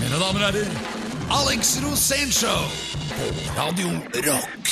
Mine 0.00 0.16
damer 0.16 0.40
og 0.40 0.54
herrer, 0.54 0.68
Alex 1.36 1.74
Rosénshow 1.84 2.62
på 3.12 3.26
Radio 3.58 3.90
Rock. 4.24 4.70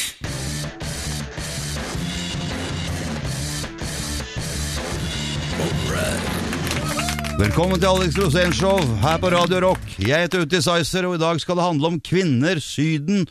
Velkommen 7.39 7.77
til 7.77 7.91
Alex 7.91 8.17
Rosénshow 8.17 8.81
her 9.03 9.21
på 9.21 9.31
Radio 9.35 9.61
Rock. 9.69 9.85
Jeg 10.01 10.25
heter 10.25 10.47
Uti 10.47 10.63
Sizer, 10.65 11.07
og 11.07 11.19
i 11.19 11.23
dag 11.23 11.41
skal 11.45 11.61
det 11.61 11.67
handle 11.69 11.93
om 11.93 12.01
kvinner, 12.01 12.59
Syden. 12.65 13.29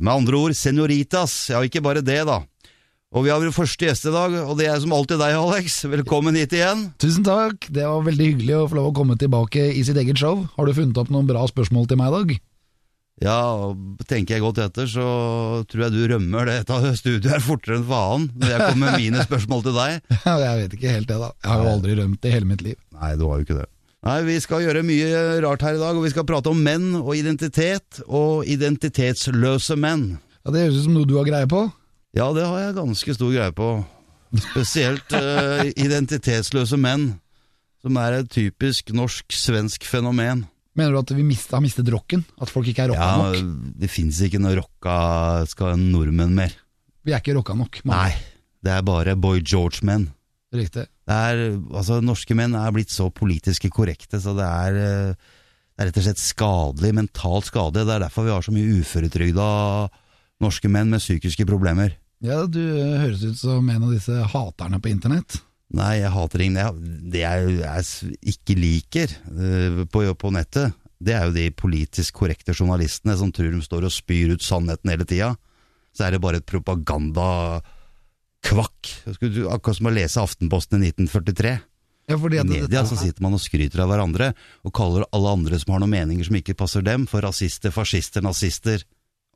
Med 0.00 0.12
andre 0.12 0.40
ord 0.40 0.56
senoritas. 0.56 1.50
Ja, 1.52 1.60
ikke 1.60 1.84
bare 1.84 2.00
det, 2.00 2.22
da. 2.26 2.40
Og 3.08 3.24
vi 3.24 3.30
har 3.32 3.40
vår 3.40 3.54
første 3.56 3.86
gjest 3.86 4.04
i 4.04 4.12
dag, 4.12 4.34
og 4.44 4.58
det 4.58 4.66
er 4.68 4.80
som 4.82 4.92
alltid 4.92 5.16
deg, 5.22 5.32
Alex. 5.40 5.78
Velkommen 5.88 6.36
hit 6.36 6.52
igjen. 6.52 6.90
Tusen 7.00 7.24
takk, 7.24 7.64
det 7.72 7.86
var 7.88 8.02
veldig 8.04 8.26
hyggelig 8.34 8.56
å 8.58 8.66
få 8.68 8.76
lov 8.76 8.90
å 8.90 8.96
komme 8.98 9.16
tilbake 9.16 9.62
i 9.72 9.84
sitt 9.86 9.96
eget 9.96 10.20
show. 10.20 10.42
Har 10.58 10.68
du 10.68 10.74
funnet 10.76 11.00
opp 11.00 11.08
noen 11.14 11.24
bra 11.30 11.46
spørsmål 11.48 11.88
til 11.88 11.96
meg 11.96 12.10
i 12.12 12.18
dag? 12.18 12.34
Ja, 13.24 13.38
tenker 14.12 14.36
jeg 14.36 14.44
godt 14.44 14.60
etter, 14.60 14.84
så 14.92 15.06
tror 15.72 15.86
jeg 15.86 15.94
du 15.96 16.04
rømmer 16.12 16.52
dette 16.52 16.92
studioet 17.00 17.30
her 17.32 17.42
fortere 17.42 17.80
enn 17.80 17.88
faen 17.88 18.28
når 18.36 18.52
jeg 18.52 18.68
kommer 18.68 18.92
med 18.92 19.00
mine 19.06 19.24
spørsmål 19.24 19.64
til 19.70 19.80
deg. 19.80 20.12
Jeg 20.44 20.60
vet 20.60 20.76
ikke 20.76 20.92
helt 20.98 21.08
det, 21.08 21.18
da. 21.24 21.32
Jeg 21.32 21.50
har 21.54 21.64
jo 21.64 21.72
aldri 21.78 21.96
rømt 22.02 22.28
i 22.28 22.36
hele 22.36 22.52
mitt 22.52 22.62
liv. 22.68 22.76
Nei, 23.00 23.10
du 23.16 23.24
har 23.30 23.40
jo 23.40 23.48
ikke 23.48 23.58
det. 23.62 23.66
Nei, 24.04 24.20
Vi 24.28 24.36
skal 24.44 24.68
gjøre 24.68 24.84
mye 24.86 25.24
rart 25.48 25.64
her 25.64 25.80
i 25.80 25.80
dag, 25.80 25.96
og 25.96 26.04
vi 26.04 26.12
skal 26.12 26.28
prate 26.28 26.52
om 26.52 26.60
menn 26.60 26.92
og 27.00 27.14
identitet, 27.16 28.04
og 28.04 28.44
identitetsløse 28.44 29.80
menn. 29.80 30.10
Ja, 30.44 30.52
Det 30.52 30.68
høres 30.68 30.82
ut 30.82 30.90
som 30.90 31.00
noe 31.00 31.08
du 31.08 31.16
har 31.16 31.26
greie 31.32 31.48
på. 31.48 31.64
Ja, 32.16 32.30
det 32.32 32.44
har 32.46 32.60
jeg 32.62 32.76
ganske 32.78 33.14
stor 33.16 33.32
greie 33.34 33.54
på. 33.56 33.68
Spesielt 34.50 35.12
uh, 35.16 35.64
identitetsløse 35.72 36.78
menn, 36.80 37.10
som 37.84 37.98
er 38.00 38.20
et 38.20 38.30
typisk 38.32 38.92
norsk-svensk 38.96 39.84
fenomen. 39.88 40.46
Mener 40.78 40.94
du 40.94 41.00
at 41.00 41.12
vi 41.16 41.26
mist, 41.26 41.50
har 41.52 41.62
mistet 41.64 41.88
rocken? 41.92 42.22
At 42.40 42.52
folk 42.52 42.68
ikke 42.70 42.86
er 42.86 42.92
rocka 42.92 43.08
Ja, 43.08 43.32
nok? 43.34 43.72
Det 43.82 43.90
fins 43.90 44.20
ikke 44.24 44.40
noe 44.40 44.54
rocka 44.60 44.98
skal 45.50 45.74
en 45.74 45.88
nordmenn 45.92 46.36
mer. 46.38 46.54
Vi 47.06 47.14
er 47.14 47.22
ikke 47.22 47.34
rocka 47.38 47.56
nok. 47.58 47.80
Man. 47.84 47.96
Nei, 47.96 48.38
det 48.64 48.74
er 48.76 48.86
bare 48.86 49.16
Boy 49.18 49.42
George-menn. 49.42 50.08
Riktig. 50.54 50.86
Det 51.08 51.16
er, 51.16 51.42
altså 51.76 51.98
Norske 52.04 52.36
menn 52.36 52.56
er 52.56 52.72
blitt 52.72 52.92
så 52.92 53.08
politiske 53.12 53.68
korrekte, 53.72 54.20
så 54.22 54.32
det 54.36 54.46
er, 54.46 54.78
eh, 54.80 55.38
det 55.76 55.82
er 55.82 55.90
rett 55.90 56.00
og 56.00 56.06
slett 56.06 56.22
skadelig, 56.22 56.92
mentalt 56.96 57.48
skadelig. 57.50 57.84
Det 57.88 57.96
er 57.96 58.04
derfor 58.06 58.28
vi 58.28 58.32
har 58.32 58.44
så 58.44 58.54
mye 58.54 58.78
uføretrygda 58.80 59.48
norske 60.44 60.70
menn 60.70 60.92
med 60.92 61.02
psykiske 61.02 61.46
problemer. 61.48 61.96
Ja, 62.24 62.46
Du 62.50 62.60
eh, 62.60 62.98
høres 63.02 63.22
ut 63.22 63.38
som 63.38 63.68
en 63.70 63.84
av 63.86 63.92
disse 63.94 64.12
haterne 64.32 64.80
på 64.82 64.90
internett. 64.90 65.38
Nei, 65.74 65.98
jeg 66.00 66.10
hater 66.14 66.40
ingen. 66.42 66.84
Det 67.12 67.20
jeg, 67.22 67.58
jeg 67.60 67.84
ikke 68.32 68.54
liker 68.58 69.08
eh, 69.12 69.84
på, 69.92 70.04
på 70.18 70.30
nettet, 70.34 70.72
det 70.98 71.14
er 71.14 71.28
jo 71.28 71.36
de 71.36 71.50
politisk 71.54 72.16
korrekte 72.18 72.54
journalistene 72.56 73.14
som 73.20 73.30
tror 73.34 73.52
de 73.54 73.60
står 73.62 73.84
og 73.86 73.92
spyr 73.94 74.34
ut 74.34 74.42
sannheten 74.42 74.90
hele 74.90 75.06
tida. 75.06 75.36
Så 75.94 76.04
er 76.06 76.10
det 76.14 76.22
bare 76.24 76.36
et 76.40 76.48
propagandakvakk. 76.48 77.62
Akkurat 79.52 79.76
som 79.78 79.90
å 79.90 79.94
lese 79.94 80.22
Aftenposten 80.22 80.82
i 80.82 80.90
1943. 80.90 81.54
Ja, 82.08 82.16
I 82.16 82.44
media 82.48 82.86
så 82.88 82.96
sitter 82.96 83.20
man 83.22 83.36
og 83.36 83.42
skryter 83.44 83.82
av 83.84 83.90
hverandre, 83.92 84.32
og 84.64 84.72
kaller 84.74 85.04
alle 85.12 85.28
andre 85.36 85.58
som 85.60 85.74
har 85.74 85.80
noen 85.82 85.92
meninger 85.92 86.24
som 86.24 86.38
ikke 86.38 86.56
passer 86.56 86.82
dem, 86.82 87.04
for 87.06 87.20
rasister, 87.20 87.70
fascister, 87.74 88.24
nazister. 88.24 88.80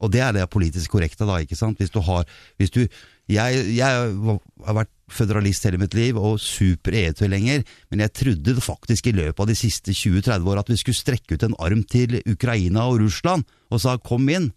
Og 0.03 0.13
det 0.13 0.23
er 0.25 0.35
det 0.35 0.49
politisk 0.51 0.97
korrekte, 0.97 1.27
da, 1.29 1.39
ikke 1.43 1.59
sant? 1.59 1.79
Hvis 1.79 1.93
du 1.95 2.01
har 2.03 2.27
hvis 2.59 2.73
du, 2.75 2.83
jeg, 3.31 3.61
jeg 3.77 3.87
har 4.67 4.77
vært 4.77 4.91
føderalist 5.13 5.67
hele 5.69 5.81
mitt 5.81 5.95
liv, 5.95 6.17
og 6.19 6.41
super 6.43 6.97
EU-tilhenger, 6.97 7.63
men 7.93 8.03
jeg 8.05 8.15
trodde 8.19 8.57
faktisk 8.65 9.09
i 9.09 9.15
løpet 9.17 9.45
av 9.45 9.51
de 9.51 9.59
siste 9.59 9.95
20-30 9.95 10.49
åra 10.49 10.65
at 10.65 10.73
vi 10.73 10.81
skulle 10.81 10.99
strekke 10.99 11.37
ut 11.37 11.47
en 11.47 11.59
arm 11.63 11.85
til 11.85 12.19
Ukraina 12.25 12.89
og 12.91 13.03
Russland, 13.05 13.47
og 13.71 13.83
sa 13.83 13.99
kom 14.01 14.27
inn, 14.33 14.51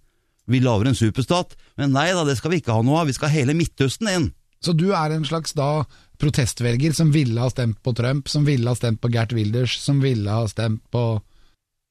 vi 0.50 0.62
lager 0.62 0.90
en 0.90 0.98
superstat. 0.98 1.56
Men 1.80 1.94
nei 1.96 2.12
da, 2.14 2.26
det 2.26 2.38
skal 2.40 2.54
vi 2.54 2.62
ikke 2.62 2.76
ha 2.76 2.86
noe 2.86 3.02
av, 3.02 3.10
vi 3.10 3.18
skal 3.18 3.34
hele 3.34 3.56
Midtøsten 3.58 4.10
inn. 4.12 4.32
Så 4.64 4.74
du 4.78 4.88
er 4.98 5.14
en 5.14 5.26
slags 5.28 5.54
da 5.58 5.86
protestvelger 6.22 6.96
som 6.96 7.12
ville 7.14 7.42
ha 7.42 7.52
stemt 7.52 7.82
på 7.84 7.94
Trump, 7.98 8.30
som 8.32 8.46
ville 8.48 8.70
ha 8.70 8.78
stemt 8.78 9.02
på 9.04 9.12
Gert 9.14 9.36
Wilders, 9.36 9.76
som 9.82 10.00
ville 10.02 10.32
ha 10.32 10.48
stemt 10.50 10.82
på 10.94 11.04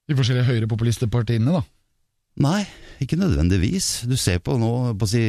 de 0.09 0.17
forskjellige 0.17 0.49
høyrepopulistpartiene, 0.49 1.59
da? 1.59 1.63
Nei, 2.43 2.65
ikke 2.99 3.19
nødvendigvis. 3.19 4.03
Du 4.09 4.17
ser 4.19 4.41
på 4.43 4.57
nå 4.59 4.95
på 4.99 5.07
si, 5.07 5.23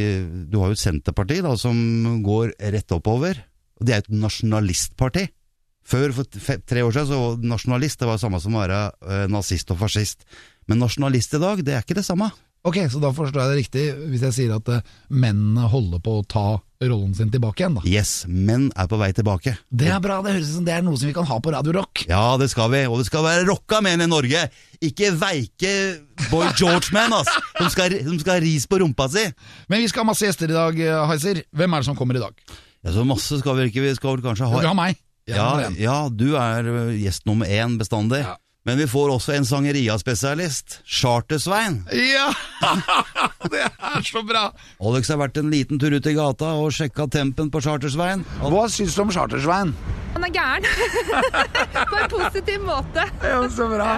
Du 0.50 0.58
har 0.58 0.72
jo 0.72 0.76
et 0.76 0.82
Senterparti 0.82 1.38
da, 1.44 1.54
som 1.58 1.76
går 2.24 2.56
rett 2.74 2.94
oppover. 2.96 3.38
og 3.78 3.86
Det 3.86 3.94
er 3.94 4.02
et 4.02 4.10
nasjonalistparti. 4.10 5.28
Før, 5.86 6.10
for 6.10 6.26
tre 6.66 6.82
år 6.82 6.90
siden, 6.90 7.06
så 7.06 7.18
var 7.20 7.44
nasjonalist 7.46 8.00
det 8.00 8.08
var 8.08 8.18
det 8.18 8.24
samme 8.24 8.40
som 8.42 8.56
å 8.56 8.62
være 8.64 8.80
eh, 9.06 9.26
nazist 9.30 9.70
og 9.70 9.78
fascist. 9.78 10.26
Men 10.66 10.82
nasjonalist 10.82 11.36
i 11.38 11.42
dag, 11.42 11.62
det 11.62 11.76
er 11.76 11.84
ikke 11.84 12.00
det 12.00 12.06
samme. 12.08 12.32
Ok, 12.66 12.80
så 12.90 12.98
da 12.98 13.12
forstår 13.14 13.44
jeg 13.44 13.52
det 13.52 13.60
riktig 13.60 13.84
hvis 14.10 14.24
jeg 14.26 14.34
sier 14.34 14.56
at 14.56 14.70
eh, 14.74 14.82
mennene 15.14 15.68
holder 15.70 16.02
på 16.02 16.18
å 16.18 16.26
ta 16.26 16.46
rollen 16.82 17.14
sin 17.16 17.30
tilbake 17.32 17.62
igjen, 17.62 17.76
da. 17.78 17.82
Yes, 17.88 18.24
menn 18.28 18.68
er 18.76 18.88
på 18.90 18.98
vei 19.00 19.08
tilbake. 19.16 19.54
Det 19.70 19.88
er 19.92 20.00
bra, 20.04 20.18
det 20.24 20.34
høres 20.36 20.50
ut 20.50 20.58
som 20.58 20.66
det 20.66 20.74
er 20.76 20.84
noe 20.84 20.98
som 21.00 21.08
vi 21.08 21.14
kan 21.16 21.26
ha 21.28 21.38
på 21.40 21.52
Radio 21.54 21.72
Rock. 21.78 22.04
Ja, 22.10 22.36
det 22.40 22.50
skal 22.52 22.68
vi. 22.74 22.82
Og 22.90 23.00
det 23.00 23.08
skal 23.08 23.24
være 23.24 23.46
rocka 23.48 23.80
menn 23.84 24.04
i 24.04 24.08
Norge. 24.10 24.44
Ikke 24.84 25.12
veike 25.16 25.72
Boy 26.30 26.46
George-menn, 26.58 27.14
ass. 27.16 27.30
Som 27.56 27.72
skal, 27.72 27.96
som 28.04 28.20
skal 28.20 28.36
ha 28.36 28.44
ris 28.44 28.68
på 28.68 28.80
rumpa 28.82 29.08
si. 29.12 29.24
Men 29.72 29.80
vi 29.84 29.88
skal 29.92 30.04
ha 30.04 30.10
masse 30.12 30.28
gjester 30.28 30.52
i 30.52 30.56
dag, 30.58 30.78
eh, 30.80 31.02
Heiser. 31.10 31.42
Hvem 31.56 31.74
er 31.76 31.84
det 31.84 31.88
som 31.88 31.96
kommer 31.98 32.18
i 32.20 32.24
dag? 32.24 32.36
Ja, 32.84 32.92
Så 32.92 33.04
masse 33.08 33.40
skal 33.40 33.56
vi 33.58 33.70
ikke. 33.70 33.82
Vi 33.86 33.94
skal 33.96 34.16
vel 34.16 34.24
kanskje 34.28 34.48
ha 34.50 34.60
Du 34.60 34.68
har 34.68 34.76
meg. 34.78 35.00
Ja, 35.26 35.70
ja, 35.74 35.96
du 36.08 36.36
er 36.38 36.68
gjest 36.94 37.24
nummer 37.26 37.48
én 37.50 37.78
bestandig. 37.80 38.20
Ja. 38.22 38.36
Men 38.66 38.80
vi 38.82 38.86
får 38.90 39.12
også 39.14 39.36
en 39.36 39.44
sangeria-spesialist, 39.46 40.80
Charter-Svein. 40.90 41.84
Ja! 41.94 42.32
det 43.52 43.60
er 43.62 44.02
så 44.02 44.24
bra! 44.26 44.48
Alex 44.82 45.12
har 45.12 45.20
vært 45.20 45.38
en 45.38 45.52
liten 45.52 45.78
tur 45.78 45.94
ut 45.94 46.08
i 46.10 46.14
gata 46.16 46.48
og 46.58 46.74
sjekka 46.74 47.06
tempen 47.14 47.52
på 47.54 47.62
Charter-Svein. 47.62 48.24
Hva 48.42 48.64
syns 48.74 48.98
du 48.98 49.04
om 49.04 49.14
Chartersvein? 49.14 49.70
Han 50.16 50.26
er 50.26 50.34
gæren. 50.34 50.66
På 51.92 52.00
en 52.00 52.10
positiv 52.10 52.66
måte. 52.66 53.06
Ja, 53.22 53.38
så 53.54 53.70
bra. 53.70 53.88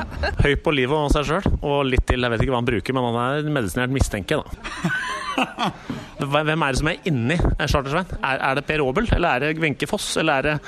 Høy 0.43 0.57
på 0.61 0.77
livet 0.77 0.99
og 0.99 1.13
seg 1.17 1.29
sjøl, 1.31 1.49
og 1.63 1.89
litt 1.89 2.05
til. 2.11 2.21
Jeg 2.21 2.35
vet 2.35 2.45
ikke 2.45 2.53
hva 2.53 2.61
han 2.61 2.69
bruker, 2.69 2.99
men 2.99 3.09
han 3.09 3.21
er 3.25 3.53
medisinert 3.55 3.95
mistenke, 3.95 4.43
da. 4.43 4.97
Hvem 6.29 6.51
er 6.67 6.75
det 6.75 6.81
som 6.83 6.93
er 6.93 7.09
inni 7.09 7.41
Chartersvein? 7.41 8.19
Er, 8.21 8.43
er 8.51 8.59
det 8.61 8.69
Per 8.69 8.85
Aabel, 8.85 9.09
eller 9.17 9.31
er 9.31 9.47
det 9.47 9.63
Wenche 9.65 9.89
Foss, 9.89 10.11
eller 10.21 10.43
er 10.43 10.51
det 10.51 10.59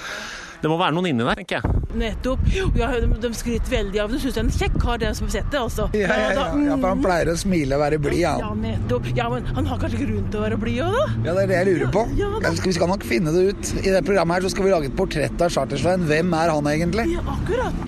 Det 0.60 0.68
må 0.68 0.76
være 0.76 0.92
noen 0.92 1.06
inni 1.08 1.24
der, 1.24 1.38
tenker 1.40 1.60
jeg. 1.60 1.76
Nettopp. 2.00 2.42
Ja, 2.78 2.90
de, 3.00 3.30
skryter 3.34 3.72
veldig 3.72 4.00
av 4.02 4.12
det. 4.12 4.20
Syns 4.22 4.36
det 4.36 4.40
er 4.42 4.46
en 4.46 4.52
kjekk 4.54 4.76
kar, 4.82 4.98
den 5.02 5.16
som 5.16 5.26
har 5.26 5.32
sett 5.38 5.48
det, 5.50 5.60
altså. 5.60 5.86
Ja, 5.96 6.08
ja, 6.10 6.28
ja, 6.36 6.44
ja, 6.68 6.76
for 6.76 6.88
han 6.92 7.02
pleier 7.04 7.30
å 7.32 7.36
smile 7.40 7.78
og 7.78 7.82
være 7.82 7.98
blid, 8.02 8.20
Ja, 8.20 8.34
nettopp. 8.54 9.08
Ja, 9.16 9.28
men 9.32 9.48
han 9.56 9.66
har 9.70 9.80
kanskje 9.82 10.02
grunn 10.04 10.28
til 10.30 10.42
å 10.42 10.44
være 10.44 10.58
blid 10.60 10.82
òg, 10.84 10.98
da? 10.98 11.06
Ja, 11.26 11.34
det 11.38 11.46
er 11.46 11.50
det 11.50 11.58
jeg 11.58 11.68
lurer 11.70 11.92
på. 11.96 12.04
Ja, 12.20 12.30
da. 12.44 12.52
Vi 12.66 12.74
skal 12.76 12.92
nok 12.92 13.06
finne 13.08 13.32
det 13.34 13.46
ut. 13.50 13.72
I 13.80 13.94
det 13.96 14.04
programmet 14.06 14.38
her 14.38 14.46
så 14.46 14.52
skal 14.54 14.68
vi 14.68 14.74
lage 14.74 14.90
et 14.92 14.96
portrett 15.00 15.46
av 15.46 15.54
Chartersvein. 15.56 16.04
Hvem 16.10 16.36
er 16.42 16.52
han 16.54 16.70
egentlig? 16.74 17.08
Ja, 17.16 17.24
akkurat. 17.34 17.84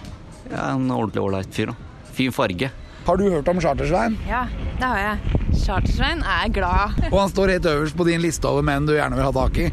Ja, 0.52 0.70
en 0.72 0.88
ordentlig 0.90 1.22
ålreit 1.22 1.52
fyr. 1.54 1.72
da. 1.72 2.08
Fin 2.16 2.32
farge. 2.34 2.72
Har 3.06 3.18
du 3.18 3.24
hørt 3.30 3.48
om 3.50 3.60
Chartersvein? 3.60 4.16
Ja, 4.28 4.44
det 4.82 4.88
har 4.90 4.98
jeg. 4.98 5.38
Chartersvein 5.62 6.24
er 6.26 6.48
glad. 6.50 6.96
Og 7.12 7.18
han 7.20 7.30
står 7.30 7.52
helt 7.54 7.66
øverst 7.70 7.96
på 7.98 8.06
din 8.08 8.22
liste 8.24 8.48
over 8.50 8.64
menn 8.66 8.88
du 8.88 8.96
gjerne 8.96 9.14
vil 9.14 9.28
ha 9.28 9.32
tak 9.36 9.60
i. 9.62 9.68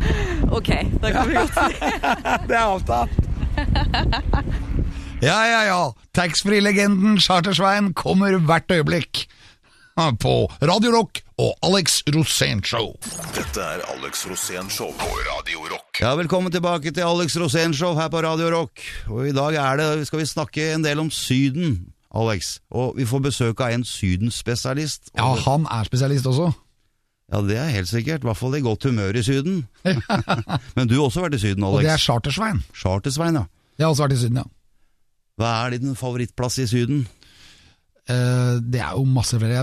Ok, 0.53 0.69
da 1.01 1.13
kan 1.15 1.29
vi 1.29 1.37
godt 1.39 1.55
si. 1.55 1.79
Det 2.49 2.57
er 2.57 2.67
avtalt. 2.67 3.15
Ja, 5.19 5.39
ja, 5.49 5.61
ja. 5.67 5.79
Taxfree-legenden 6.15 7.17
Chartersvein 7.19 7.91
kommer 7.97 8.37
hvert 8.37 8.71
øyeblikk. 8.71 9.25
På 9.99 10.45
Radio 10.63 10.93
Rock 10.93 11.19
og 11.43 11.57
Alex 11.67 11.97
Rosén 12.15 12.61
Show. 12.63 12.93
Dette 13.35 13.59
er 13.59 13.81
Alex 13.97 14.21
Rosén 14.29 14.69
Show 14.71 14.93
på 14.95 15.09
Radio 15.27 15.65
Rock. 15.73 15.99
Ja, 15.99 16.13
Velkommen 16.15 16.53
tilbake 16.53 16.93
til 16.95 17.03
Alex 17.03 17.35
Rosén 17.35 17.75
Show 17.75 17.97
her 17.99 18.07
på 18.07 18.21
Radio 18.23 18.47
Rock. 18.53 18.79
Og 19.09 19.27
I 19.27 19.35
dag 19.35 19.57
er 19.59 19.81
det, 19.81 20.07
skal 20.07 20.21
vi 20.21 20.29
snakke 20.29 20.69
en 20.77 20.85
del 20.87 21.03
om 21.03 21.11
Syden, 21.11 21.81
Alex. 22.15 22.55
Og 22.73 22.95
vi 22.97 23.05
får 23.05 23.21
besøk 23.27 23.61
av 23.61 23.75
en 23.75 23.83
sydenspesialist. 23.85 25.11
Ja, 25.17 25.27
han 25.45 25.67
er 25.69 25.85
spesialist 25.85 26.25
også. 26.29 26.49
Ja, 27.29 27.41
det 27.45 27.57
er 27.61 27.69
helt 27.69 27.89
sikkert. 27.91 28.23
I 28.25 28.29
hvert 28.31 28.39
fall 28.39 28.55
i 28.57 28.63
godt 28.65 28.87
humør 28.89 29.13
i 29.19 29.21
Syden. 29.21 29.67
Men 30.75 30.89
du 30.89 30.95
har 30.97 31.05
også 31.05 31.21
vært 31.27 31.37
i 31.37 31.43
Syden, 31.43 31.63
Alex. 31.67 31.77
Og 31.77 31.85
det 31.85 31.93
er 31.93 32.01
Chartersvein. 32.01 32.63
Chartersvein. 32.73 33.37
Ja. 33.37 33.45
Jeg 33.77 33.85
har 33.85 33.93
også 33.93 34.07
vært 34.07 34.17
i 34.17 34.21
Syden, 34.23 34.41
ja. 34.41 34.47
Hva 35.39 35.51
er 35.67 35.77
din 35.77 35.93
favorittplass 35.95 36.57
i 36.63 36.65
Syden? 36.67 37.05
Eh, 38.09 38.55
Det 38.73 38.81
er 38.81 38.95
jo 38.97 39.05
masse 39.05 39.37
flere. 39.39 39.61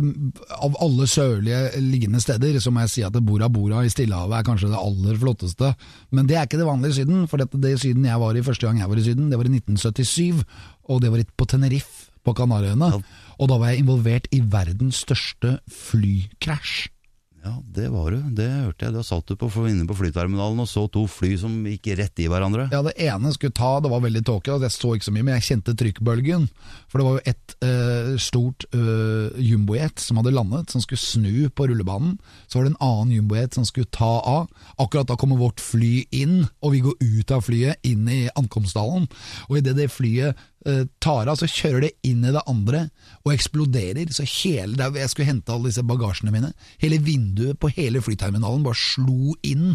Av 0.63 0.79
alle 0.87 1.09
sørlige 1.11 1.81
liggende 1.83 2.21
steder 2.23 2.61
så 2.63 2.71
må 2.71 2.85
jeg 2.87 2.93
si 2.95 3.03
at 3.03 3.19
Bora 3.27 3.49
Bora 3.51 3.83
i 3.85 3.91
Stillehavet 3.91 4.39
er 4.39 4.47
kanskje 4.47 4.71
det 4.71 4.79
aller 4.79 5.19
flotteste. 5.19 5.75
Men 6.15 6.31
det 6.31 6.37
er 6.39 6.47
ikke 6.47 6.63
det 6.63 6.69
vanlige 6.71 7.01
Syden, 7.01 7.27
for 7.27 7.43
det, 7.43 7.51
det 7.67 7.75
Syden 7.83 8.07
jeg 8.07 8.23
var 8.23 8.39
i 8.39 8.47
første 8.47 8.67
gang 8.69 8.79
jeg 8.79 8.89
var 8.95 9.03
i 9.03 9.05
Syden, 9.11 9.31
det 9.33 9.39
var 9.43 9.51
i 9.51 9.57
1977, 9.59 10.45
og 10.89 11.03
det 11.03 11.11
var 11.13 11.25
på 11.37 11.45
Tenerife 11.51 11.96
på 12.27 12.35
Kanariøyene. 12.37 12.91
Og 13.37 13.49
da 13.51 13.61
var 13.61 13.73
jeg 13.73 13.85
involvert 13.85 14.29
i 14.35 14.43
verdens 14.43 15.05
største 15.07 15.59
flykrasj. 15.71 16.91
Ja, 17.47 17.53
det 17.63 17.91
var 17.95 18.11
du. 18.11 18.23
Det 18.35 18.47
hørte 18.51 18.89
jeg. 18.89 18.95
Da 18.97 19.03
satt 19.07 19.29
du 19.31 19.37
på, 19.39 19.47
inne 19.71 19.87
på 19.87 19.95
flyterminalen 19.95 20.65
og 20.65 20.67
så 20.67 20.87
to 20.91 21.05
fly 21.07 21.37
som 21.39 21.53
gikk 21.69 21.93
rett 22.01 22.23
i 22.25 22.27
hverandre. 22.31 22.67
Ja, 22.75 22.81
det 22.83 22.97
ene 23.07 23.31
skulle 23.37 23.55
ta, 23.55 23.77
det 23.83 23.93
var 23.93 24.03
veldig 24.03 24.25
tåke, 24.27 24.57
og 24.57 24.67
jeg 24.67 24.75
så 24.75 24.97
ikke 24.97 25.07
så 25.07 25.15
mye, 25.15 25.27
men 25.29 25.37
jeg 25.37 25.47
kjente 25.53 25.77
trykkbølgen. 25.79 26.49
For 26.97 27.03
det 27.03 27.09
var 27.11 27.17
jo 27.19 27.29
et 27.29 27.55
eh, 27.67 28.13
stort 28.25 28.65
uh, 28.73 29.29
jumbojet 29.37 30.01
som 30.01 30.17
hadde 30.17 30.33
landet, 30.33 30.71
som 30.73 30.81
skulle 30.81 31.03
snu 31.03 31.51
på 31.53 31.67
rullebanen. 31.69 32.15
Så 32.49 32.57
var 32.57 32.65
det 32.65 32.71
en 32.73 32.87
annen 32.87 33.13
jumbojet 33.19 33.59
som 33.59 33.67
skulle 33.69 33.91
ta 33.93 34.15
av. 34.25 34.47
Akkurat 34.81 35.11
da 35.11 35.19
kommer 35.21 35.37
vårt 35.37 35.61
fly 35.61 36.07
inn, 36.17 36.47
og 36.65 36.73
vi 36.73 36.81
går 36.87 36.97
ut 37.03 37.35
av 37.37 37.45
flyet, 37.45 37.85
inn 37.85 38.09
i 38.09 38.23
ankomsthallen. 38.33 39.11
Og 39.51 39.59
idet 39.61 39.77
det 39.77 39.91
flyet 39.93 40.41
eh, 40.65 40.87
tar 41.05 41.29
av, 41.29 41.37
så 41.37 41.51
kjører 41.53 41.85
det 41.85 41.93
inn 42.09 42.25
i 42.25 42.33
det 42.33 42.47
andre 42.49 42.87
og 43.27 43.35
eksploderer. 43.35 44.09
Så 44.17 44.25
hele 44.39 44.81
der 44.81 44.97
jeg 44.97 45.13
skulle 45.13 45.29
hente 45.35 45.53
alle 45.53 45.69
disse 45.69 45.85
bagasjene 45.85 46.33
mine, 46.33 46.55
hele 46.81 47.03
vinduet 47.05 47.61
på 47.61 47.75
hele 47.77 48.01
flyterminalen 48.01 48.65
bare 48.65 48.87
slo 48.87 49.37
inn 49.45 49.75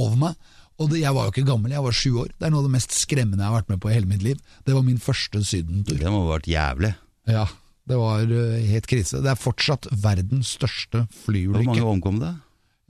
over 0.00 0.16
meg. 0.24 0.40
Og 0.82 0.90
det, 0.90 1.00
Jeg 1.04 1.14
var 1.14 1.28
jo 1.28 1.34
ikke 1.34 1.46
gammel, 1.48 1.74
jeg 1.74 1.86
var 1.86 1.96
sju 1.96 2.10
år. 2.24 2.30
Det 2.36 2.46
er 2.48 2.52
noe 2.54 2.62
av 2.62 2.68
det 2.68 2.74
mest 2.76 2.94
skremmende 2.96 3.42
jeg 3.44 3.50
har 3.52 3.58
vært 3.60 3.72
med 3.72 3.82
på 3.82 3.90
i 3.90 3.96
hele 3.96 4.10
mitt 4.10 4.24
liv. 4.26 4.38
Det 4.66 4.76
var 4.76 4.86
min 4.86 5.00
første 5.02 5.42
sydentur. 5.46 5.98
Det 6.00 6.10
må 6.12 6.24
ha 6.24 6.32
vært 6.34 6.48
jævlig. 6.50 6.94
Ja, 7.30 7.46
det 7.88 7.98
var 7.98 8.22
uh, 8.26 8.62
helt 8.72 8.88
krise. 8.90 9.22
Det 9.22 9.30
er 9.32 9.38
fortsatt 9.38 9.88
verdens 10.04 10.56
største 10.58 11.06
flyulykke. 11.24 11.62
Hvor 11.62 11.70
mange 11.70 11.92
omkom 11.96 12.22
det? 12.22 12.32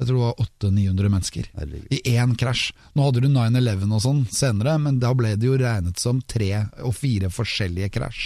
Jeg 0.02 0.08
tror 0.08 0.18
det 0.18 0.24
var 0.24 0.46
800-900 0.72 1.10
mennesker. 1.14 1.48
Herregud. 1.54 1.90
I 1.94 2.16
én 2.16 2.32
krasj. 2.40 2.70
Nå 2.96 3.04
hadde 3.06 3.22
du 3.22 3.28
9-11 3.30 3.92
og 3.92 4.00
sånn 4.02 4.22
senere, 4.34 4.78
men 4.82 4.98
da 5.02 5.12
ble 5.14 5.36
det 5.38 5.46
jo 5.46 5.58
regnet 5.60 6.00
som 6.02 6.18
tre 6.26 6.48
og 6.82 6.96
fire 6.96 7.30
forskjellige 7.30 7.92
krasj. 7.94 8.24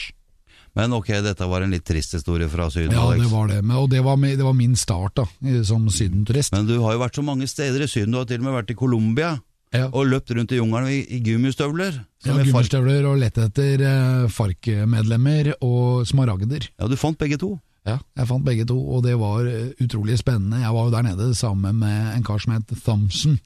Men 0.77 0.93
ok, 0.93 1.09
dette 1.25 1.47
var 1.49 1.65
en 1.65 1.73
litt 1.73 1.87
trist 1.89 2.13
historie 2.13 2.49
fra 2.53 2.67
Syden, 2.73 2.93
Ja, 2.93 3.07
Alex. 3.09 3.23
det 3.25 3.33
var 3.33 3.49
det. 3.49 3.63
Men, 3.65 3.77
og 3.81 3.91
det 3.93 4.03
var, 4.05 4.17
det 4.21 4.45
var 4.45 4.57
min 4.57 4.77
start 4.77 5.17
da, 5.17 5.25
som 5.65 5.87
sydenturist. 5.89 6.53
Men 6.53 6.69
du 6.69 6.75
har 6.85 6.97
jo 6.97 7.01
vært 7.01 7.17
så 7.17 7.25
mange 7.25 7.49
steder 7.49 7.85
i 7.85 7.89
Syden. 7.89 8.13
Du 8.13 8.21
har 8.21 8.29
til 8.29 8.43
og 8.43 8.49
med 8.49 8.57
vært 8.59 8.73
i 8.75 8.77
Colombia 8.77 9.31
Ja. 9.75 9.89
og 9.91 10.07
løpt 10.07 10.31
rundt 10.31 10.53
i 10.55 10.61
jungelen 10.61 10.89
i, 10.89 11.01
i 11.17 11.19
gummistøvler. 11.27 11.97
Ja, 12.25 12.37
er 12.37 12.47
Gummistøvler 12.47 13.09
og 13.11 13.19
lette 13.21 13.49
etter 13.49 13.83
eh, 13.83 14.29
FARC-medlemmer 14.33 15.53
og 15.61 16.07
smaragder. 16.09 16.69
ja, 16.79 16.89
du 16.89 16.97
fant 16.97 17.19
begge 17.19 17.39
to. 17.41 17.57
Ja, 17.87 17.99
jeg 18.19 18.27
fant 18.27 18.47
begge 18.47 18.65
to, 18.67 18.77
og 18.79 19.05
det 19.07 19.15
var 19.19 19.47
eh, 19.47 19.75
utrolig 19.83 20.17
spennende. 20.19 20.63
Jeg 20.63 20.75
var 20.75 20.89
jo 20.89 20.95
der 20.95 21.05
nede 21.07 21.29
sammen 21.39 21.79
med 21.83 22.17
en 22.17 22.25
kar 22.27 22.41
som 22.43 22.57
het 22.57 22.73
Thompson. 22.83 23.39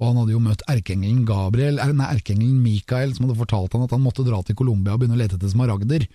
Og 0.00 0.08
han 0.08 0.18
hadde 0.18 0.34
jo 0.34 0.40
møtt 0.42 0.64
erkeengelen 0.66 1.22
Gabriel, 1.28 1.78
nei, 1.94 2.08
erkeengelen 2.10 2.58
Mikael, 2.64 3.12
som 3.14 3.28
hadde 3.28 3.38
fortalt 3.38 3.76
han 3.76 3.84
at 3.86 3.94
han 3.94 4.02
måtte 4.02 4.24
dra 4.26 4.40
til 4.42 4.58
Colombia 4.58 4.96
og 4.96 5.00
begynne 5.04 5.14
å 5.14 5.20
lete 5.20 5.38
etter 5.38 5.52
smaragder. 5.52 6.08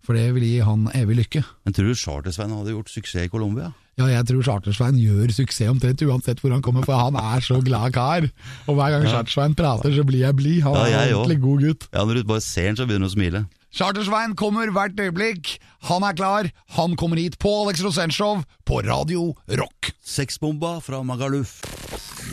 For 0.00 0.16
det 0.16 0.30
ville 0.32 0.48
gi 0.48 0.62
han 0.64 0.86
evig 0.96 1.18
lykke. 1.18 1.42
Men 1.68 1.76
tror 1.76 1.90
du 1.90 1.98
Charter-Svein 2.00 2.54
hadde 2.56 2.72
gjort 2.72 2.88
suksess 2.88 3.26
i 3.28 3.32
Colombia? 3.32 3.68
Ja, 4.00 4.06
jeg 4.08 4.24
tror 4.30 4.44
Chartersveien 4.46 4.96
gjør 4.96 5.32
suksess 5.36 5.68
omtrent 5.68 6.00
uansett 6.06 6.40
hvor 6.40 6.54
han 6.54 6.62
kommer, 6.64 6.86
for 6.88 6.96
han 6.96 7.18
er 7.20 7.44
så 7.44 7.58
glad 7.64 7.92
kar. 7.92 8.24
Og 8.66 8.78
hver 8.78 8.94
gang 8.96 9.04
Chartersveien 9.10 9.56
prater, 9.58 9.92
så 9.92 10.04
blir 10.08 10.24
jeg 10.24 10.38
blid. 10.38 10.62
Han 10.64 10.78
Ja, 10.78 10.84
er 10.86 10.92
jeg 10.94 11.10
en 11.12 11.18
ordentlig 11.20 11.40
god 11.44 11.64
gutt. 11.68 11.88
Ja, 11.92 12.04
Når 12.08 12.22
du 12.22 12.28
bare 12.32 12.40
ser 12.44 12.70
han, 12.70 12.78
så 12.80 12.86
begynner 12.88 13.04
han 13.04 13.12
å 13.12 13.16
smile. 13.18 13.42
Chartersveien 13.70 14.32
kommer 14.34 14.72
hvert 14.74 14.98
øyeblikk. 14.98 15.58
Han 15.86 16.02
er 16.02 16.16
klar. 16.18 16.48
Han 16.78 16.96
kommer 16.98 17.20
hit 17.20 17.36
på 17.38 17.52
Alex 17.62 17.84
Rosenshov 17.86 18.42
på 18.66 18.80
Radio 18.88 19.34
Rock. 19.60 19.92
Sexbomba 20.02 20.80
fra 20.82 21.02
Magaluf. 21.06 21.60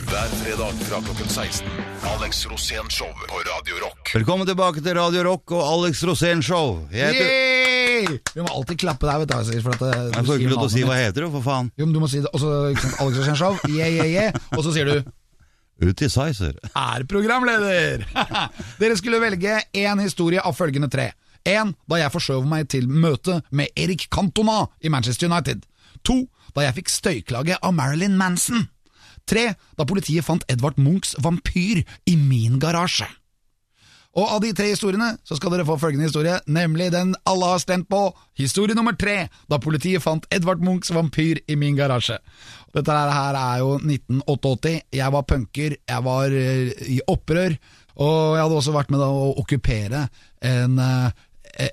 Hver 0.08 0.34
fredag 0.40 0.82
fra 0.88 0.98
klokken 1.04 1.28
16. 1.30 1.68
Alex 2.16 2.42
Rosén 2.50 2.90
på 3.28 3.44
Radio 3.46 3.78
Rock. 3.84 4.10
Velkommen 4.16 4.48
tilbake 4.48 4.82
til 4.82 4.98
Radio 4.98 5.22
Rock 5.28 5.52
og 5.52 5.62
Alex 5.62 6.02
Rosén 6.08 6.42
Show. 6.42 6.88
Jeg 6.90 7.12
heter 7.14 7.57
Vi 8.06 8.42
må 8.42 8.48
alltid 8.52 8.78
klappe 8.80 9.08
der, 9.08 9.22
vet 9.22 9.32
du. 9.32 9.60
For 9.64 9.74
at 9.76 9.82
det, 9.82 9.92
Jeg 10.16 10.26
får 10.28 10.40
ikke 10.42 10.50
lov 10.52 10.60
til 10.62 10.68
å 10.68 10.74
si 10.74 10.84
hva 10.86 10.98
heter, 10.98 11.24
du, 11.24 11.30
for 11.36 11.46
faen. 11.46 11.70
Jo, 11.78 11.86
men 11.86 11.94
du 11.96 12.00
må 12.02 12.08
si 12.10 12.20
det. 12.24 12.30
Og 12.32 12.42
så 12.42 12.52
Alex 12.70 13.20
Rosenshov, 13.20 13.62
yeah, 13.70 13.88
yeah, 13.88 14.10
yeah. 14.10 14.42
Og 14.56 14.64
så 14.66 14.74
sier 14.76 14.90
du 14.90 15.14
Ut 15.78 16.00
i 16.02 16.08
sizer. 16.10 16.56
er 16.74 17.04
programleder. 17.06 18.02
Dere 18.80 18.96
skulle 18.98 19.20
velge 19.22 19.60
én 19.78 20.00
historie 20.02 20.42
av 20.42 20.56
følgende 20.58 20.88
tre. 20.90 21.12
Én 21.46 21.70
da 21.86 22.00
jeg 22.00 22.10
forskjøv 22.10 22.48
meg 22.50 22.66
til 22.72 22.88
møte 22.90 23.38
med 23.54 23.70
Erik 23.78 24.08
Cantona 24.10 24.64
i 24.82 24.90
Manchester 24.90 25.30
United. 25.30 25.62
To 26.02 26.24
da 26.56 26.66
jeg 26.66 26.80
fikk 26.80 26.90
støyklage 26.90 27.60
av 27.62 27.76
Marilyn 27.78 28.18
Manson. 28.18 28.66
Tre 29.28 29.52
da 29.78 29.86
politiet 29.86 30.26
fant 30.26 30.42
Edvard 30.50 30.80
Munchs 30.82 31.14
vampyr 31.22 31.84
i 32.08 32.16
min 32.16 32.58
garasje. 32.58 33.06
Og 34.16 34.24
av 34.24 34.40
de 34.42 34.54
tre 34.56 34.70
historiene 34.70 35.12
så 35.26 35.36
skal 35.36 35.52
dere 35.52 35.66
få 35.68 35.76
følgende 35.80 36.08
historie, 36.08 36.38
nemlig 36.48 36.88
den 36.94 37.12
alle 37.28 37.50
har 37.52 37.60
stemt 37.62 37.88
på. 37.92 38.06
Historie 38.40 38.76
nummer 38.76 38.96
tre, 38.98 39.28
da 39.50 39.60
politiet 39.62 40.02
fant 40.02 40.26
Edvard 40.34 40.64
Munchs 40.64 40.90
vampyr 40.94 41.42
i 41.46 41.58
min 41.60 41.76
garasje. 41.78 42.16
Dette 42.74 42.94
her 42.94 43.36
er 43.38 43.60
jo 43.62 43.76
1988. 43.78 44.74
Jeg 44.96 45.14
var 45.14 45.28
punker, 45.28 45.76
jeg 45.76 46.04
var 46.08 46.34
eh, 46.34 46.72
i 46.96 46.98
opprør, 47.06 47.56
og 47.98 48.18
jeg 48.36 48.44
hadde 48.44 48.58
også 48.62 48.74
vært 48.74 48.92
med 48.94 49.04
å 49.04 49.32
okkupere 49.42 50.06
en 50.46 50.78
eh, 50.82 51.24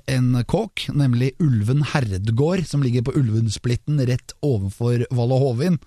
en 0.10 0.32
kåk, 0.50 0.88
nemlig 0.98 1.34
Ulven 1.44 1.84
herredgård, 1.92 2.66
som 2.66 2.82
ligger 2.82 3.06
på 3.06 3.14
Ulvensplitten 3.20 4.00
rett 4.08 4.34
overfor 4.46 5.06
Valle 5.14 5.38
Hovin. 5.42 5.78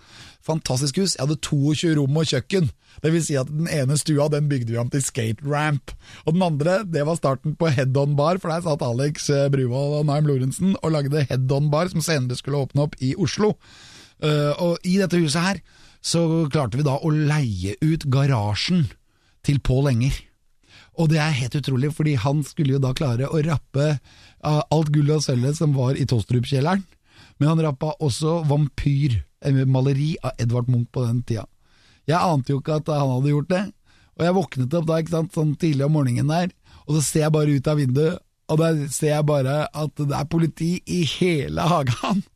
Fantastisk 0.48 0.98
hus. 1.02 1.14
Jeg 1.16 1.26
hadde 1.26 1.40
22 1.44 1.94
rom 1.98 2.16
og 2.16 2.28
kjøkken. 2.30 2.70
Det 3.02 3.12
vil 3.12 3.24
si 3.24 3.36
at 3.38 3.50
den 3.52 3.68
ene 3.70 3.98
stua 4.00 4.30
den 4.32 4.48
bygde 4.50 4.72
vi 4.72 4.78
om 4.80 4.88
til 4.90 5.04
skate 5.04 5.44
ramp. 5.44 5.92
Og 6.24 6.34
den 6.34 6.44
andre 6.46 6.80
det 6.88 7.04
var 7.06 7.18
starten 7.20 7.56
på 7.58 7.70
Head 7.74 7.96
On 8.00 8.16
Bar, 8.18 8.40
for 8.40 8.52
der 8.52 8.64
satt 8.64 8.84
Alex 8.84 9.28
eh, 9.30 9.50
Bruvoll 9.52 9.98
og 10.00 10.08
Naim 10.08 10.28
Lorentzen 10.28 10.74
og 10.80 10.94
lagde 10.94 11.26
Head 11.28 11.52
On 11.52 11.68
Bar, 11.72 11.92
som 11.92 12.04
senere 12.04 12.38
skulle 12.38 12.64
åpne 12.64 12.88
opp 12.88 12.96
i 13.04 13.12
Oslo. 13.20 13.54
Eh, 14.24 14.54
og 14.56 14.80
i 14.88 14.96
dette 15.02 15.20
huset 15.20 15.44
her 15.44 15.60
så 16.04 16.24
klarte 16.50 16.78
vi 16.78 16.86
da 16.86 16.96
å 16.96 17.12
leie 17.12 17.76
ut 17.82 18.06
garasjen 18.08 18.86
til 19.46 19.60
Pål 19.64 19.92
Enger. 19.92 20.16
Og 20.98 21.10
det 21.12 21.20
er 21.22 21.36
helt 21.36 21.54
utrolig, 21.54 21.92
fordi 21.94 22.16
han 22.18 22.42
skulle 22.46 22.74
jo 22.74 22.82
da 22.82 22.90
klare 22.96 23.28
å 23.30 23.42
rappe 23.46 23.86
uh, 23.94 24.62
alt 24.74 24.90
gullet 24.94 25.20
og 25.20 25.26
sølvet 25.26 25.58
som 25.58 25.76
var 25.76 25.98
i 25.98 26.06
Tostrup-kjelleren. 26.10 26.82
Men 27.38 27.52
han 27.52 27.62
rappa 27.68 27.94
også 28.02 28.42
Vampyr, 28.48 29.20
et 29.46 29.58
maleri 29.70 30.16
av 30.22 30.34
Edvard 30.42 30.70
Munch 30.70 30.90
på 30.92 31.04
den 31.06 31.22
tida. 31.22 31.46
Jeg 32.08 32.18
ante 32.18 32.54
jo 32.54 32.62
ikke 32.62 32.80
at 32.80 32.88
han 32.90 33.12
hadde 33.12 33.34
gjort 33.34 33.50
det, 33.52 33.64
og 34.18 34.24
jeg 34.26 34.36
våknet 34.38 34.74
opp 34.74 34.86
da 34.88 34.96
ikke 34.98 35.14
sant, 35.14 35.36
sånn 35.36 35.52
tidlig 35.60 35.86
om 35.86 35.94
morgenen 35.94 36.32
der, 36.32 36.50
og 36.88 36.96
så 36.96 37.04
ser 37.04 37.26
jeg 37.26 37.34
bare 37.36 37.54
ut 37.54 37.70
av 37.70 37.78
vinduet, 37.78 38.24
og 38.48 38.60
der 38.62 38.80
ser 38.90 39.12
jeg 39.12 39.28
bare 39.28 39.58
at 39.66 40.00
det 40.00 40.16
er 40.16 40.30
politi 40.32 40.70
i 40.88 41.02
hele 41.18 41.66
hagen. 41.68 42.24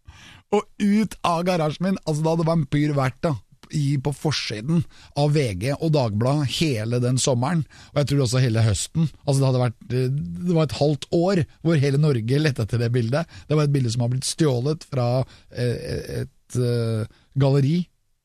Og 0.53 0.67
ut 0.85 1.15
av 1.25 1.47
garasjen 1.49 1.87
min, 1.87 1.95
altså 2.05 2.21
da 2.21 2.35
hadde 2.35 2.45
Vampyr 2.45 2.91
vært 2.93 3.17
da, 3.25 3.31
i, 3.77 3.97
på 4.03 4.13
forsiden 4.17 4.85
av 5.19 5.33
VG 5.37 5.73
og 5.79 5.93
Dagbladet 5.95 6.51
hele 6.59 7.01
den 7.03 7.19
sommeren, 7.21 7.65
og 7.93 8.03
jeg 8.03 8.11
tror 8.11 8.27
også 8.27 8.43
hele 8.45 8.65
høsten. 8.65 9.09
Altså 9.25 9.39
Det 9.41 9.49
hadde 9.49 9.65
vært 9.65 9.97
eh, 9.97 10.13
Det 10.13 10.57
var 10.57 10.69
et 10.69 10.79
halvt 10.81 11.09
år 11.17 11.43
hvor 11.63 11.83
hele 11.83 12.01
Norge 12.03 12.41
lette 12.43 12.67
etter 12.67 12.81
det 12.83 12.93
bildet. 12.95 13.41
Det 13.49 13.59
var 13.59 13.69
et 13.69 13.75
bilde 13.75 13.93
som 13.93 14.05
har 14.05 14.13
blitt 14.13 14.29
stjålet 14.29 14.87
fra 14.89 15.09
et, 15.51 16.23
et 16.23 16.39
et 16.61 17.09
galleri 17.39 17.81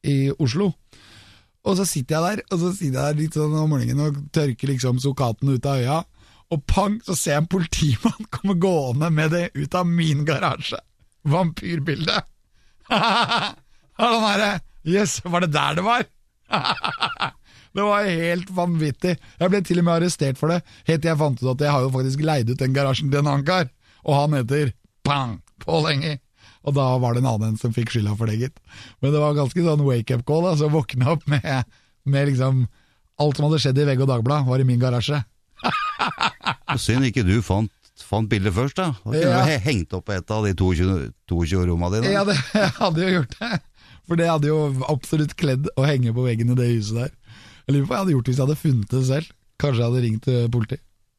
i 0.07 0.17
Oslo. 0.39 0.71
Og 1.67 1.75
så 1.79 1.85
sitter 1.87 2.15
jeg 2.15 2.23
der 2.23 2.43
og 2.53 2.61
så 2.61 2.71
sitter 2.75 2.93
jeg 2.93 2.99
der 2.99 3.21
litt 3.21 3.37
sånn 3.37 3.55
om 3.59 3.73
morgenen 3.73 4.05
og 4.05 4.21
tørker 4.35 4.71
liksom 4.71 5.01
sokaten 5.03 5.51
ut 5.51 5.67
av 5.67 5.81
øya, 5.81 5.97
og 6.47 6.61
pang, 6.63 6.95
så 7.03 7.11
ser 7.11 7.33
jeg 7.33 7.43
en 7.43 7.49
politimann 7.51 8.29
komme 8.35 8.55
gående 8.55 9.09
med 9.11 9.33
det 9.35 9.49
ut 9.57 9.75
av 9.75 9.87
min 9.87 10.23
garasje. 10.27 10.79
Vampyrbildet. 11.27 12.29
Og 12.87 14.15
sånn 14.23 14.61
Jøss, 14.87 15.17
var 15.27 15.43
det 15.43 15.51
der 15.53 15.75
det 15.79 15.83
var? 15.85 16.05
det 17.75 17.83
var 17.85 18.05
helt 18.07 18.51
vanvittig. 18.55 19.17
Jeg 19.39 19.51
ble 19.51 19.59
til 19.67 19.81
og 19.81 19.87
med 19.87 19.97
arrestert 19.99 20.39
for 20.39 20.53
det, 20.53 20.61
helt 20.87 21.03
til 21.03 21.11
jeg 21.11 21.19
fant 21.19 21.41
ut 21.43 21.49
at 21.53 21.65
jeg 21.65 21.73
har 21.75 21.83
jo 21.85 21.91
faktisk 21.93 22.23
leid 22.25 22.49
ut 22.53 22.61
den 22.61 22.75
garasjen 22.77 23.11
til 23.11 23.19
en 23.21 23.27
annen 23.33 23.45
kar, 23.47 23.67
og 24.07 24.15
han 24.21 24.37
heter 24.39 24.71
Pang 25.07 25.37
Pål 25.63 25.91
Enger. 25.93 26.17
Og 26.67 26.75
da 26.75 26.85
var 26.99 27.15
det 27.15 27.21
en 27.23 27.29
annen 27.31 27.55
som 27.59 27.71
fikk 27.75 27.93
skylda 27.93 28.15
for 28.19 28.27
det, 28.27 28.39
gitt. 28.41 28.57
Men 29.03 29.13
det 29.13 29.21
var 29.21 29.35
ganske 29.37 29.63
sånn 29.63 29.83
wake-up 29.87 30.25
call, 30.27 30.47
altså 30.49 30.67
våkne 30.73 31.07
opp 31.13 31.23
med, 31.31 31.63
med 32.07 32.31
liksom 32.33 32.65
Alt 33.17 33.39
som 33.39 33.47
hadde 33.47 33.57
skjedd 33.63 33.79
i 33.81 33.85
VG 33.87 34.01
og 34.05 34.09
Dagbladet, 34.11 34.45
var 34.45 34.61
i 34.61 34.65
min 34.67 34.77
garasje. 34.77 35.17
Synd 36.77 37.07
ikke 37.07 37.23
du 37.25 37.39
fant, 37.41 37.71
fant 38.05 38.29
bildet 38.29 38.53
først, 38.53 38.77
da. 38.77 38.91
Da 39.01 39.09
kunne 39.09 39.39
Ja. 39.55 39.55
hengt 39.63 39.95
opp 39.97 40.11
et 40.13 40.29
av 40.35 40.45
de 40.45 40.51
22, 40.53 41.07
22 41.31 41.63
rommene 41.71 41.95
dine. 42.03 42.11
Ja, 42.13 42.21
det 42.27 42.35
jeg 42.53 42.69
hadde 42.83 43.01
jo 43.07 43.15
gjort 43.15 43.33
det. 43.39 43.49
For 44.07 44.19
det 44.19 44.29
hadde 44.31 44.49
jo 44.49 44.59
absolutt 44.87 45.35
kledd 45.39 45.69
å 45.75 45.85
henge 45.87 46.13
på 46.15 46.25
veggen 46.25 46.53
i 46.53 46.57
det 46.57 46.69
huset 46.71 47.01
der. 47.01 47.15
Jeg 47.67 47.75
lurer 47.75 47.87
på 47.87 47.91
hva 47.91 47.97
jeg 47.97 48.05
hadde 48.05 48.15
gjort 48.15 48.29
hvis 48.31 48.37
jeg 48.37 48.45
hadde 48.47 48.61
funnet 48.61 48.93
det 48.95 49.05
selv. 49.09 49.31
Kanskje 49.59 49.81
jeg 49.81 49.89
hadde 49.89 50.03
ringt 50.05 50.27
politiet. 50.27 50.51
politi. 50.53 50.77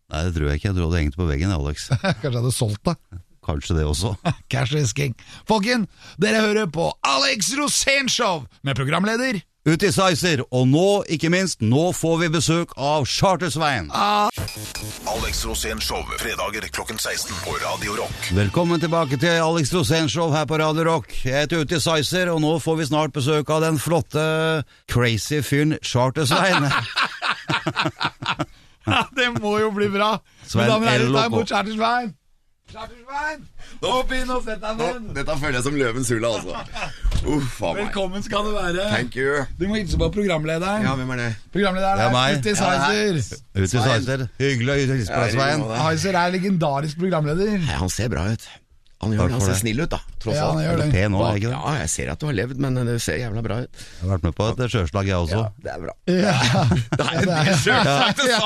Nei, 0.08 0.22
det 0.24 0.34
tror 0.36 0.48
jeg 0.48 0.60
ikke. 0.60 0.68
Jeg 0.68 0.76
tror 0.76 0.84
du 0.84 0.88
hadde 0.88 1.02
hengt 1.02 1.18
på 1.18 1.26
veggen, 1.28 1.52
Alex. 1.52 1.88
Kanskje 2.02 2.30
jeg 2.30 2.38
hadde 2.38 2.54
solgt 2.56 2.84
det. 2.88 2.96
Kanskje 3.48 3.76
det 3.78 3.84
også. 3.88 4.14
Cash 4.52 4.76
is 4.76 4.94
king. 4.96 5.16
Folken, 5.48 5.86
dere 6.20 6.40
hører 6.44 6.70
på 6.72 6.88
Alex 7.06 7.52
Rosénshow 7.58 8.46
med 8.64 8.78
programleder 8.78 9.40
Ut 9.66 9.82
i 9.82 9.88
sizer, 9.92 10.40
og 10.54 10.68
nå, 10.70 10.84
ikke 11.10 11.28
minst, 11.34 11.58
nå 11.66 11.88
får 11.96 12.14
vi 12.22 12.28
besøk 12.38 12.70
av 12.78 13.08
Chartersveien. 13.10 13.88
Ah. 13.90 14.30
Alex 15.10 15.40
Rosén 15.48 15.82
Show, 15.82 15.98
fredager 16.22 16.62
klokken 16.72 16.96
16 17.02 17.34
på 17.42 17.56
Radio 17.64 17.96
Rock. 17.98 18.28
Velkommen 18.38 18.80
tilbake 18.80 19.18
til 19.20 19.34
Alex 19.42 19.72
Rosén 19.74 20.06
Show 20.08 20.30
her 20.32 20.46
på 20.48 20.60
Radio 20.62 20.86
Rock. 20.86 21.10
Jeg 21.24 21.42
heter 21.42 21.64
Ute 21.66 21.80
i 21.80 21.82
Sizer, 21.82 22.30
og 22.32 22.40
nå 22.44 22.54
får 22.62 22.78
vi 22.78 22.86
snart 22.92 23.12
besøk 23.18 23.50
av 23.50 23.66
den 23.66 23.80
flotte, 23.82 24.24
crazy 24.88 25.42
fyren 25.42 25.76
Charter-Svein. 25.82 26.70
Ja, 28.88 29.02
det 29.12 29.26
må 29.42 29.58
jo 29.60 29.66
bli 29.76 29.84
bra! 29.92 30.14
Svein 30.48 30.64
Mine 30.64 30.70
damer 30.72 30.86
og 30.86 30.92
herrer, 30.94 31.10
ta 31.12 31.24
imot 31.28 31.50
Charter-Svein! 31.50 32.14
Chartersveien! 32.72 33.42
Hopp 33.82 34.14
inn 34.16 34.30
og 34.32 34.46
sett 34.46 34.62
deg 34.62 34.80
Nå, 34.80 34.86
dette 35.16 35.36
føler 35.42 35.58
jeg 35.58 35.64
som 35.66 35.76
løvens 35.76 36.08
hule, 36.14 36.30
altså. 36.38 36.88
Uff. 37.28 37.58
Velkommen 37.60 38.22
skal 38.24 38.46
du 38.46 38.54
være. 38.54 38.86
Thank 38.88 39.16
you. 39.18 39.42
Du 39.58 39.66
må 39.68 39.76
hilse 39.80 39.98
på 40.00 40.08
programlederen. 40.14 40.86
Ja, 40.86 40.94
hvem 40.96 41.10
er 41.16 41.20
det? 41.20 41.28
Programlederen 41.52 41.98
Det 42.00 42.06
er 42.06 42.14
meg. 42.14 42.38
Uti 42.38 42.54
Heiser. 42.54 43.42
Ut 43.58 43.66
i 43.66 43.68
Sveiser. 43.74 44.24
Hyggelig 44.40 44.72
å 44.72 44.78
hilse 44.94 45.12
på 45.12 45.20
deg, 45.26 45.34
Svein. 45.36 45.66
Heiser 45.84 46.18
er 46.22 46.32
legendarisk 46.38 47.00
programleder. 47.02 47.58
Nei, 47.58 47.76
han 47.82 47.92
ser 47.92 48.08
bra 48.14 48.24
ut. 48.32 48.48
Han 48.98 49.12
gjør 49.14 49.28
det, 49.30 49.34
han 49.36 49.42
ser 49.44 49.52
det. 49.52 49.58
snill 49.60 49.78
ut, 49.84 49.90
da. 49.92 49.98
Tross 50.18 50.34
Ja, 50.34 50.46
alt. 50.50 50.58
Du 50.58 50.82
er 50.82 50.90
pen 50.90 51.14
er 51.14 51.36
ikke 51.38 51.50
det? 51.52 51.54
Ja, 51.54 51.72
jeg 51.78 51.90
ser 51.92 52.08
at 52.10 52.18
du 52.18 52.24
har 52.26 52.34
levd, 52.34 52.56
men 52.64 52.74
det 52.88 52.96
ser 53.04 53.20
jævla 53.20 53.42
bra 53.46 53.56
ut. 53.62 53.70
Jeg 53.78 54.02
har 54.02 54.10
vært 54.16 54.24
med 54.26 54.34
på 54.34 54.42
et 54.50 54.58
sjøslag, 54.72 55.06
jeg 55.06 55.14
også. 55.22 55.42
Det 55.62 55.70
er 55.70 55.78
bra. 55.84 55.94
Ja. 56.10 56.34
Det 56.98 57.04
er 57.06 57.12
en 57.14 57.30
del 57.30 57.54
sjølsagt, 57.62 58.18
det 58.18 58.26
Ja, 58.26 58.42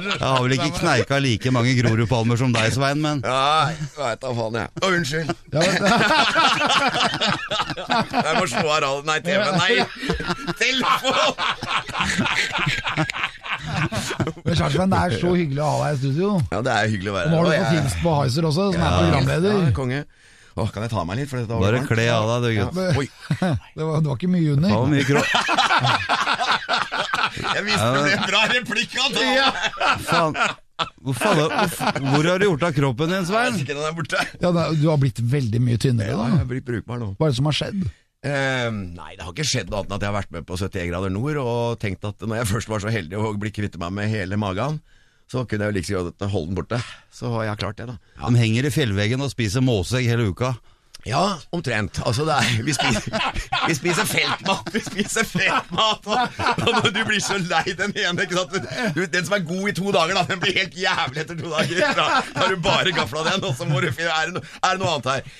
Jeg 0.00 0.24
har 0.24 0.40
vel 0.46 0.52
ikke 0.56 0.70
kneika 0.78 1.18
like 1.20 1.52
mange 1.52 1.74
Grorudpalmer 1.76 2.40
som 2.40 2.54
deg, 2.56 2.72
Svein, 2.72 2.98
men 3.04 3.20
Ja, 3.20 3.68
jeg 3.74 3.76
veit 3.98 4.20
da 4.24 4.32
faen, 4.40 4.54
jeg. 4.62 4.68
Å, 4.80 4.84
unnskyld. 4.96 5.28
Jeg 8.24 8.34
må 8.40 8.44
slå 8.54 8.64
av 8.64 8.80
radioen. 8.80 9.04
Nei, 9.12 9.20
TV. 9.28 9.44
Nei! 9.60 9.74
Telefon! 10.56 11.36
Men 13.74 14.54
Chartersveien, 14.58 14.90
det 14.92 14.98
er 15.00 15.10
så 15.20 15.30
hyggelig 15.34 15.62
å 15.64 15.66
ha 15.70 15.76
deg 15.88 15.94
i 15.94 15.96
studio. 16.02 16.28
Ja, 16.52 16.58
det 16.66 16.72
er 16.74 16.82
hyggelig 16.92 17.10
å 17.12 17.14
være 17.18 17.28
Nå 17.32 17.36
har 17.40 17.44
du 17.44 17.48
fått 17.54 17.74
hilst 17.78 17.98
på 18.04 18.10
Heiser 18.20 18.42
også, 18.50 18.64
som 18.74 18.82
er 18.84 18.88
Ja, 19.48 19.52
konge. 19.76 20.00
Åh, 20.54 20.68
kan 20.70 20.84
jeg 20.86 20.92
ta 20.92 21.00
meg 21.02 21.18
litt? 21.18 21.26
For 21.32 21.36
dette 21.42 21.50
bare 21.58 21.80
kle 21.88 22.04
av 22.14 22.28
deg, 22.30 22.38
du 22.44 22.48
gutt. 22.60 22.74
Ja. 22.78 22.82
Det 23.74 23.82
var, 23.82 23.98
det 23.98 24.06
var 24.06 24.14
ikke 24.20 24.30
mye 24.30 24.54
Det 24.54 24.70
var 24.70 24.86
mye 24.92 25.02
krå... 25.08 25.18
jeg 27.54 27.62
visste 27.66 27.88
det 27.90 28.02
ble 28.04 28.12
en 28.14 28.26
bra 28.28 28.42
replikk 28.52 28.92
av 29.02 29.08
det! 29.16 29.24
Faen. 30.06 30.32
Hvor, 31.02 31.14
faen, 31.18 31.38
hvor, 31.42 31.50
hvor 32.10 32.24
har 32.30 32.38
du 32.42 32.46
gjort 32.48 32.64
av 32.66 32.72
kroppen 32.76 33.06
din, 33.10 33.18
Jeg 33.20 33.26
Svein? 33.30 33.52
vet 33.58 33.62
ikke, 33.64 33.76
den 33.78 33.86
er 33.88 33.94
borte. 33.98 34.18
Ja, 34.42 34.48
du 34.78 34.86
har 34.90 34.98
blitt 35.02 35.20
veldig 35.34 35.60
mye 35.62 35.78
tynnere, 35.82 36.10
Ja, 36.14 36.18
jeg 36.30 36.38
har 36.44 36.48
blitt 36.50 36.66
brukbar 36.66 36.96
nå. 37.02 37.06
Hva 37.18 37.24
er 37.28 37.32
det 37.34 37.38
som 37.38 37.48
har 37.50 37.56
skjedd? 37.58 37.80
Eh, 38.24 38.70
nei, 38.72 39.14
det 39.18 39.24
har 39.26 39.34
ikke 39.34 39.44
skjedd 39.44 39.68
noe 39.68 39.82
annet 39.82 39.90
enn 39.90 39.96
at 39.98 40.04
jeg 40.06 40.10
har 40.10 40.16
vært 40.16 40.30
med 40.32 40.46
på 40.48 40.56
71 40.56 40.88
grader 40.88 41.12
nord 41.12 41.40
og 41.42 41.80
tenkt 41.82 42.06
at 42.08 42.22
når 42.24 42.40
jeg 42.40 42.50
først 42.54 42.70
var 42.72 42.84
så 42.84 42.92
heldig 42.94 43.20
å 43.20 43.34
bli 43.36 43.52
kvitt 43.52 43.76
meg 43.80 43.92
med 43.92 44.08
hele 44.12 44.38
magen, 44.40 44.78
så 45.28 45.44
kunne 45.48 45.66
jeg 45.66 45.72
jo 45.72 45.76
like 45.76 45.88
liksom 45.90 46.08
godt 46.08 46.32
holde 46.32 46.50
den 46.50 46.58
borte. 46.58 46.78
Så 47.12 47.28
jeg 47.44 47.52
har 47.52 47.60
klart 47.60 47.80
det, 47.80 47.88
da. 47.90 47.98
De 48.20 48.40
henger 48.40 48.68
i 48.68 48.72
fjellveggen 48.72 49.24
og 49.24 49.32
spiser 49.32 49.64
måsegg 49.64 50.08
hele 50.08 50.30
uka. 50.32 50.54
Ja, 51.04 51.36
omtrent. 51.52 52.00
Altså, 52.06 52.24
er, 52.32 52.62
vi, 52.64 52.72
spiser, 52.72 53.04
vi 53.68 53.74
spiser 53.76 54.06
feltmat. 54.08 54.70
Vi 54.72 54.80
spiser 54.80 55.26
feltmat. 55.28 56.06
Og, 56.08 56.78
og 56.80 56.88
du 56.94 57.00
blir 57.04 57.20
så 57.20 57.36
lei 57.40 57.74
den 57.76 57.92
ene 58.00 58.24
ikke 58.24 58.38
sant? 58.38 58.56
Du, 58.96 59.02
Den 59.12 59.26
som 59.26 59.36
er 59.36 59.44
god 59.44 59.68
i 59.68 59.74
to 59.76 59.92
dager, 59.92 60.16
da, 60.16 60.24
den 60.30 60.40
blir 60.40 60.56
helt 60.56 60.78
jævlig 60.78 61.24
etter 61.24 61.38
to 61.40 61.50
dager. 61.52 61.82
Da 61.98 62.06
har 62.40 62.54
du 62.54 62.62
bare 62.64 62.94
gafla 62.96 63.24
den, 63.28 63.44
og 63.44 63.52
så 63.58 63.68
må 63.68 63.82
du 63.84 63.90
finne 63.92 64.12
Er 64.14 64.30
det, 64.30 64.38
no, 64.38 64.44
er 64.64 64.78
det 64.78 64.82
noe 64.82 64.94
annet 64.94 65.10
her? 65.12 65.34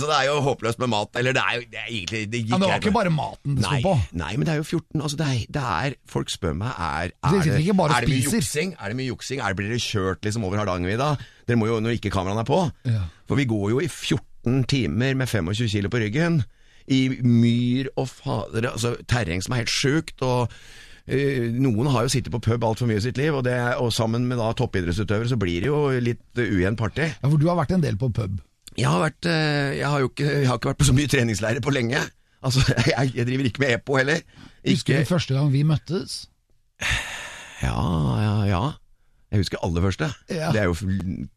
Så 0.00 0.08
det 0.08 0.16
er 0.16 0.28
jo 0.30 0.38
håpløst 0.46 0.80
med 0.80 0.92
mat. 0.94 1.20
Eller 1.20 1.36
det 1.36 1.44
er 1.44 1.58
jo 1.58 1.66
det 1.70 1.82
er 1.82 1.90
egentlig 1.90 2.22
det 2.32 2.42
gikk 2.44 2.54
Ja, 2.54 2.62
det 2.62 2.72
var 2.72 2.80
ikke 2.84 2.94
bare 2.96 3.12
maten 3.14 3.58
det 3.60 3.66
sto 3.66 3.82
på. 3.84 3.94
nei, 4.22 4.32
men 4.36 4.48
det 4.48 4.54
er 4.54 4.62
jo 4.62 4.66
14. 4.68 5.04
Altså, 5.04 5.20
det 5.20 5.28
er, 5.28 5.44
det 5.58 5.66
er 5.74 5.98
Folk 6.10 6.32
spør 6.32 6.56
meg 6.56 6.72
er, 6.72 7.12
er, 7.12 7.36
det, 7.44 7.60
ikke 7.60 7.76
bare 7.78 8.00
er 8.00 8.06
det 8.08 8.14
mye 8.14 8.24
juksing. 8.24 8.74
Er 8.80 8.92
det 8.92 8.98
mye 8.98 9.10
juksing? 9.12 9.44
Blir 9.60 9.70
dere 9.70 9.84
kjørt 9.84 10.24
liksom 10.26 10.48
over 10.48 10.62
Hardangervidda? 10.62 11.12
Dere 11.48 11.60
må 11.60 11.68
jo 11.68 11.78
når 11.82 11.98
ikke 11.98 12.12
kameraene 12.14 12.44
er 12.44 12.48
på. 12.48 12.60
Ja. 12.88 13.04
For 13.28 13.38
vi 13.38 13.46
går 13.50 13.70
jo 13.74 13.84
i 13.84 13.88
14 13.90 14.29
timer 14.68 15.14
med 15.14 15.28
25 15.28 15.68
kilo 15.68 15.90
på 15.92 16.02
ryggen. 16.02 16.42
I 16.90 17.20
myr 17.22 17.90
og 18.00 18.08
fader 18.08 18.66
Altså 18.72 18.96
terreng 19.08 19.42
som 19.44 19.54
er 19.54 19.62
helt 19.62 19.72
sjukt. 19.72 20.22
og 20.22 20.50
eh, 21.06 21.50
noen 21.52 21.90
har 21.92 22.06
jo 22.06 22.12
sittet 22.12 22.32
på 22.32 22.42
pub 22.42 22.64
altfor 22.64 22.88
mye 22.90 22.98
i 22.98 23.04
sitt 23.04 23.18
liv, 23.20 23.34
og, 23.34 23.44
det, 23.44 23.56
og 23.78 23.92
sammen 23.92 24.26
med 24.26 24.40
da 24.40 24.52
toppidrettsutøvere 24.56 25.30
så 25.30 25.38
blir 25.40 25.60
det 25.64 25.70
jo 25.70 25.88
litt 26.02 26.22
ujevnt 26.38 26.80
party. 26.80 27.10
Ja, 27.20 27.28
for 27.28 27.38
du 27.38 27.48
har 27.50 27.60
vært 27.60 27.76
en 27.76 27.84
del 27.84 28.00
på 28.00 28.10
pub. 28.14 28.40
Jeg 28.78 28.86
har, 28.88 29.00
vært, 29.02 29.26
eh, 29.26 29.78
jeg, 29.80 29.86
har 29.86 30.00
jo 30.00 30.10
ikke, 30.10 30.28
jeg 30.30 30.48
har 30.48 30.58
ikke 30.60 30.72
vært 30.72 30.82
på 30.82 30.88
så 30.88 30.96
mye 30.96 31.10
treningsleirer 31.10 31.64
på 31.64 31.74
lenge. 31.74 32.02
Altså, 32.40 32.64
jeg, 32.90 33.12
jeg 33.14 33.26
driver 33.28 33.50
ikke 33.50 33.64
med 33.64 33.74
EPO 33.76 33.96
heller. 34.00 34.22
Husker 34.66 35.00
du 35.02 35.08
første 35.08 35.36
gang 35.36 35.50
vi 35.52 35.64
møttes? 35.66 36.22
ja, 37.60 37.80
ja, 38.24 38.36
ja. 38.48 38.62
Jeg 39.30 39.44
husker 39.44 39.60
aller 39.62 39.82
første. 39.84 40.08
Ja. 40.28 40.48
Det 40.50 40.60
er 40.60 40.64
jo 40.66 40.74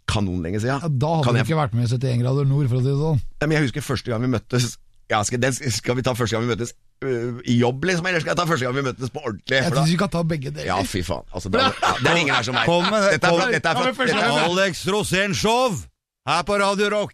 kanonlenge 0.10 0.60
siden. 0.64 0.80
Ja, 0.82 0.88
da 0.90 1.12
hadde 1.16 1.24
Kan 1.28 1.34
du 1.36 1.40
jeg- 1.40 1.46
ikke 1.48 1.60
vært 1.60 1.74
med 1.78 1.84
i 1.86 1.92
71 1.94 2.22
grader 2.24 2.46
nord, 2.50 2.70
for 2.70 2.78
å 2.78 2.82
si 2.82 2.90
det 2.90 2.98
sånn. 2.98 3.20
Ja, 3.42 3.48
men 3.48 3.52
jeg 3.58 3.64
husker 3.68 3.82
første 3.86 4.10
gang 4.12 4.22
vi 4.22 4.32
møttes 4.34 4.78
ja, 5.12 5.20
skal, 5.24 5.40
den, 5.44 5.54
skal 5.54 5.96
vi 5.96 6.02
ta 6.02 6.14
første 6.16 6.34
gang 6.34 6.48
vi 6.48 6.56
møttes 6.56 6.74
øh, 7.04 7.42
i 7.46 7.58
jobb, 7.60 7.84
liksom? 7.86 8.06
Eller 8.08 8.24
skal 8.24 8.32
jeg 8.34 8.38
ta 8.40 8.46
første 8.50 8.66
gang 8.66 8.76
vi 8.76 8.82
møttes 8.88 9.12
på 9.14 9.22
ordentlig? 9.22 9.60
Jeg 9.60 9.74
syns 9.76 9.92
vi 9.92 9.98
kan 10.00 10.10
ta 10.10 10.24
begge 10.24 10.50
deler. 10.50 10.66
ja, 10.66 10.78
fy 10.88 11.04
faen. 11.06 11.28
Altså, 11.36 11.52
da, 11.54 11.68
ja, 11.70 11.94
det 12.00 12.10
er 12.10 12.16
ingen 12.24 12.34
her 12.34 12.44
som 12.48 12.56
er 12.56 12.66
Kom 12.66 12.88
med 12.90 13.04
det. 13.04 13.12
Dette 13.20 13.28
er, 13.30 13.52
dette 13.52 13.70
er, 13.70 13.92
dette 13.94 14.18
er, 14.18 14.44
Alex 14.48 14.86
Rosén 14.88 15.36
Show 15.38 15.76
her 16.26 16.44
på 16.48 16.58
Radio 16.64 16.90
Rock. 16.90 17.14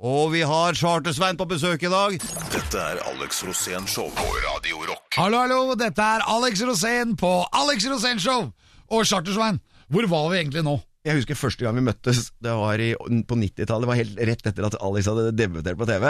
Og 0.00 0.32
vi 0.32 0.42
har 0.44 0.74
Charter-Svein 0.76 1.38
på 1.38 1.46
besøk 1.48 1.82
i 1.86 1.92
dag. 1.92 2.18
Dette 2.52 2.76
er 2.82 2.98
Alex 3.12 3.44
Rosén 3.46 3.86
Show 3.88 4.10
på 4.16 4.26
Radio 4.48 4.82
Rock. 4.88 5.06
Hallo, 5.16 5.38
hallo, 5.44 5.74
dette 5.78 6.02
er 6.02 6.24
Alex 6.26 6.60
Rosén 6.66 7.14
på 7.16 7.30
Alex 7.52 7.86
Rosén 7.86 8.18
Show! 8.20 8.50
Og 8.90 9.06
Chartersveien, 9.08 9.60
hvor 9.92 10.08
var 10.10 10.28
vi 10.32 10.42
egentlig 10.42 10.64
nå? 10.66 10.78
jeg 11.06 11.20
husker 11.20 11.38
første 11.38 11.62
gang 11.62 11.76
vi 11.78 11.84
møttes, 11.86 12.32
det 12.42 12.50
var 12.58 12.80
i, 12.82 12.88
på 12.98 13.36
90-tallet. 13.38 13.84
Det 13.84 13.88
var 13.92 13.98
helt 14.00 14.16
rett 14.26 14.48
etter 14.50 14.64
at 14.66 14.74
Alex 14.82 15.06
hadde 15.06 15.28
debutert 15.38 15.78
på 15.78 15.86
TV. 15.86 16.06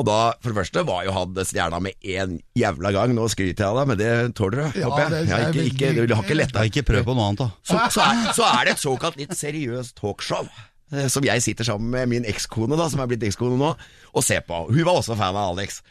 Og 0.00 0.06
da, 0.08 0.16
for 0.42 0.50
det 0.50 0.56
første, 0.56 0.82
var 0.88 1.04
jo 1.06 1.12
han 1.14 1.38
stjerna 1.46 1.78
med 1.84 1.94
én 2.02 2.32
jævla 2.58 2.90
gang. 2.96 3.14
Nå 3.14 3.28
skryter 3.30 3.62
jeg 3.62 3.68
av 3.70 3.78
deg, 3.78 3.88
men 3.92 4.00
det 4.00 4.10
tåler 4.38 4.64
du, 4.64 4.80
Ja, 4.80 4.88
håper 4.90 5.14
jeg. 5.14 5.28
Ja, 5.30 5.38
er 5.38 5.54
ikke, 5.54 5.68
ikke, 5.70 6.06
du 6.10 6.14
har 6.16 6.26
ikke 6.26 6.38
lett 6.40 6.58
Ja, 6.58 6.66
ikke 6.66 6.84
prøv 6.90 7.06
på 7.06 7.14
noe 7.14 7.28
annet, 7.30 7.44
da. 7.44 7.48
Så, 7.62 7.78
så, 7.94 8.02
er, 8.08 8.26
så 8.34 8.48
er 8.50 8.66
det 8.66 8.74
et 8.74 8.82
såkalt 8.82 9.20
litt 9.22 9.36
seriøst 9.38 9.94
talkshow. 10.02 10.50
eh, 10.90 11.06
Som 11.12 11.30
jeg 11.30 11.46
sitter 11.46 11.70
sammen 11.70 11.94
med 11.94 12.10
min 12.10 12.26
ekskone, 12.26 12.74
da, 12.80 12.88
som 12.90 13.02
er 13.04 13.12
blitt 13.12 13.28
ekskone 13.30 13.60
nå, 13.62 13.74
og 14.10 14.26
ser 14.26 14.42
på. 14.42 14.64
Hun 14.74 14.82
var 14.90 14.98
også 15.04 15.14
fan 15.20 15.38
av 15.38 15.52
Alex. 15.54 15.84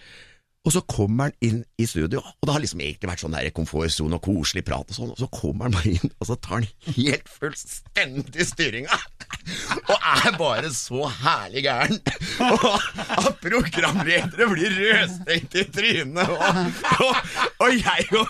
Og 0.67 0.73
så 0.75 0.81
kommer 0.91 1.29
han 1.29 1.35
inn 1.45 1.59
i 1.79 1.85
studio, 1.87 2.19
og 2.19 2.45
det 2.47 2.51
har 2.51 2.59
liksom 2.59 2.81
egentlig 2.83 3.07
vært 3.07 3.21
sånn 3.23 3.37
komfortsone 3.55 4.17
og 4.17 4.25
koselig 4.25 4.65
prat 4.67 4.91
og 4.91 4.97
sånn, 4.97 5.13
og 5.13 5.21
så 5.21 5.29
kommer 5.31 5.69
han 5.69 5.77
bare 5.77 5.93
inn, 5.95 6.11
og 6.19 6.27
så 6.27 6.35
tar 6.35 6.57
han 6.57 6.67
helt 6.97 7.31
fullstendig 7.31 8.47
styringa. 8.49 8.97
Og 9.89 9.95
er 9.95 10.35
bare 10.37 10.69
så 10.73 11.07
herlig 11.21 11.63
gæren. 11.63 11.99
Og 12.49 12.65
at 13.15 13.39
programledere 13.41 14.47
blir 14.51 14.75
rødstengt 14.75 15.55
i 15.55 15.63
trynet. 15.73 16.33
Og, 16.33 16.59
og, 17.05 17.15
og 17.63 17.75
jeg 17.77 18.07
og 18.19 18.27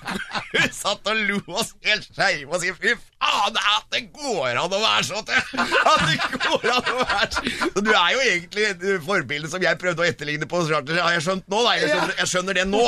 satt 0.76 1.10
og 1.10 1.24
lo 1.30 1.40
oss 1.56 1.74
helt 1.86 2.06
skeive 2.08 2.52
og 2.52 2.62
sier 2.62 2.78
fy 2.78 2.94
faen, 2.94 3.19
at 3.48 3.88
det 3.94 4.04
går 4.16 4.58
an 4.60 4.76
å 4.76 4.82
være 4.82 5.06
så 5.08 5.24
til! 5.28 5.40
At 5.60 6.04
det 6.10 6.18
går 6.44 6.68
an 6.76 6.92
å 6.92 6.98
være 7.00 7.30
så 7.34 7.44
Så 7.64 7.84
Du 7.86 7.92
er 7.94 8.12
jo 8.16 8.22
egentlig 8.26 9.00
forbildet 9.08 9.54
som 9.54 9.64
jeg 9.64 9.80
prøvde 9.82 10.04
å 10.04 10.08
etterligne 10.10 10.50
på 10.50 10.62
Charter, 10.68 11.00
har 11.02 11.16
jeg 11.18 11.26
skjønt 11.28 11.48
nå, 11.50 11.64
da. 11.66 11.76
Jeg 11.80 11.92
skjønner, 11.94 12.16
jeg 12.20 12.32
skjønner 12.34 12.60
det 12.60 12.68
nå! 12.70 12.86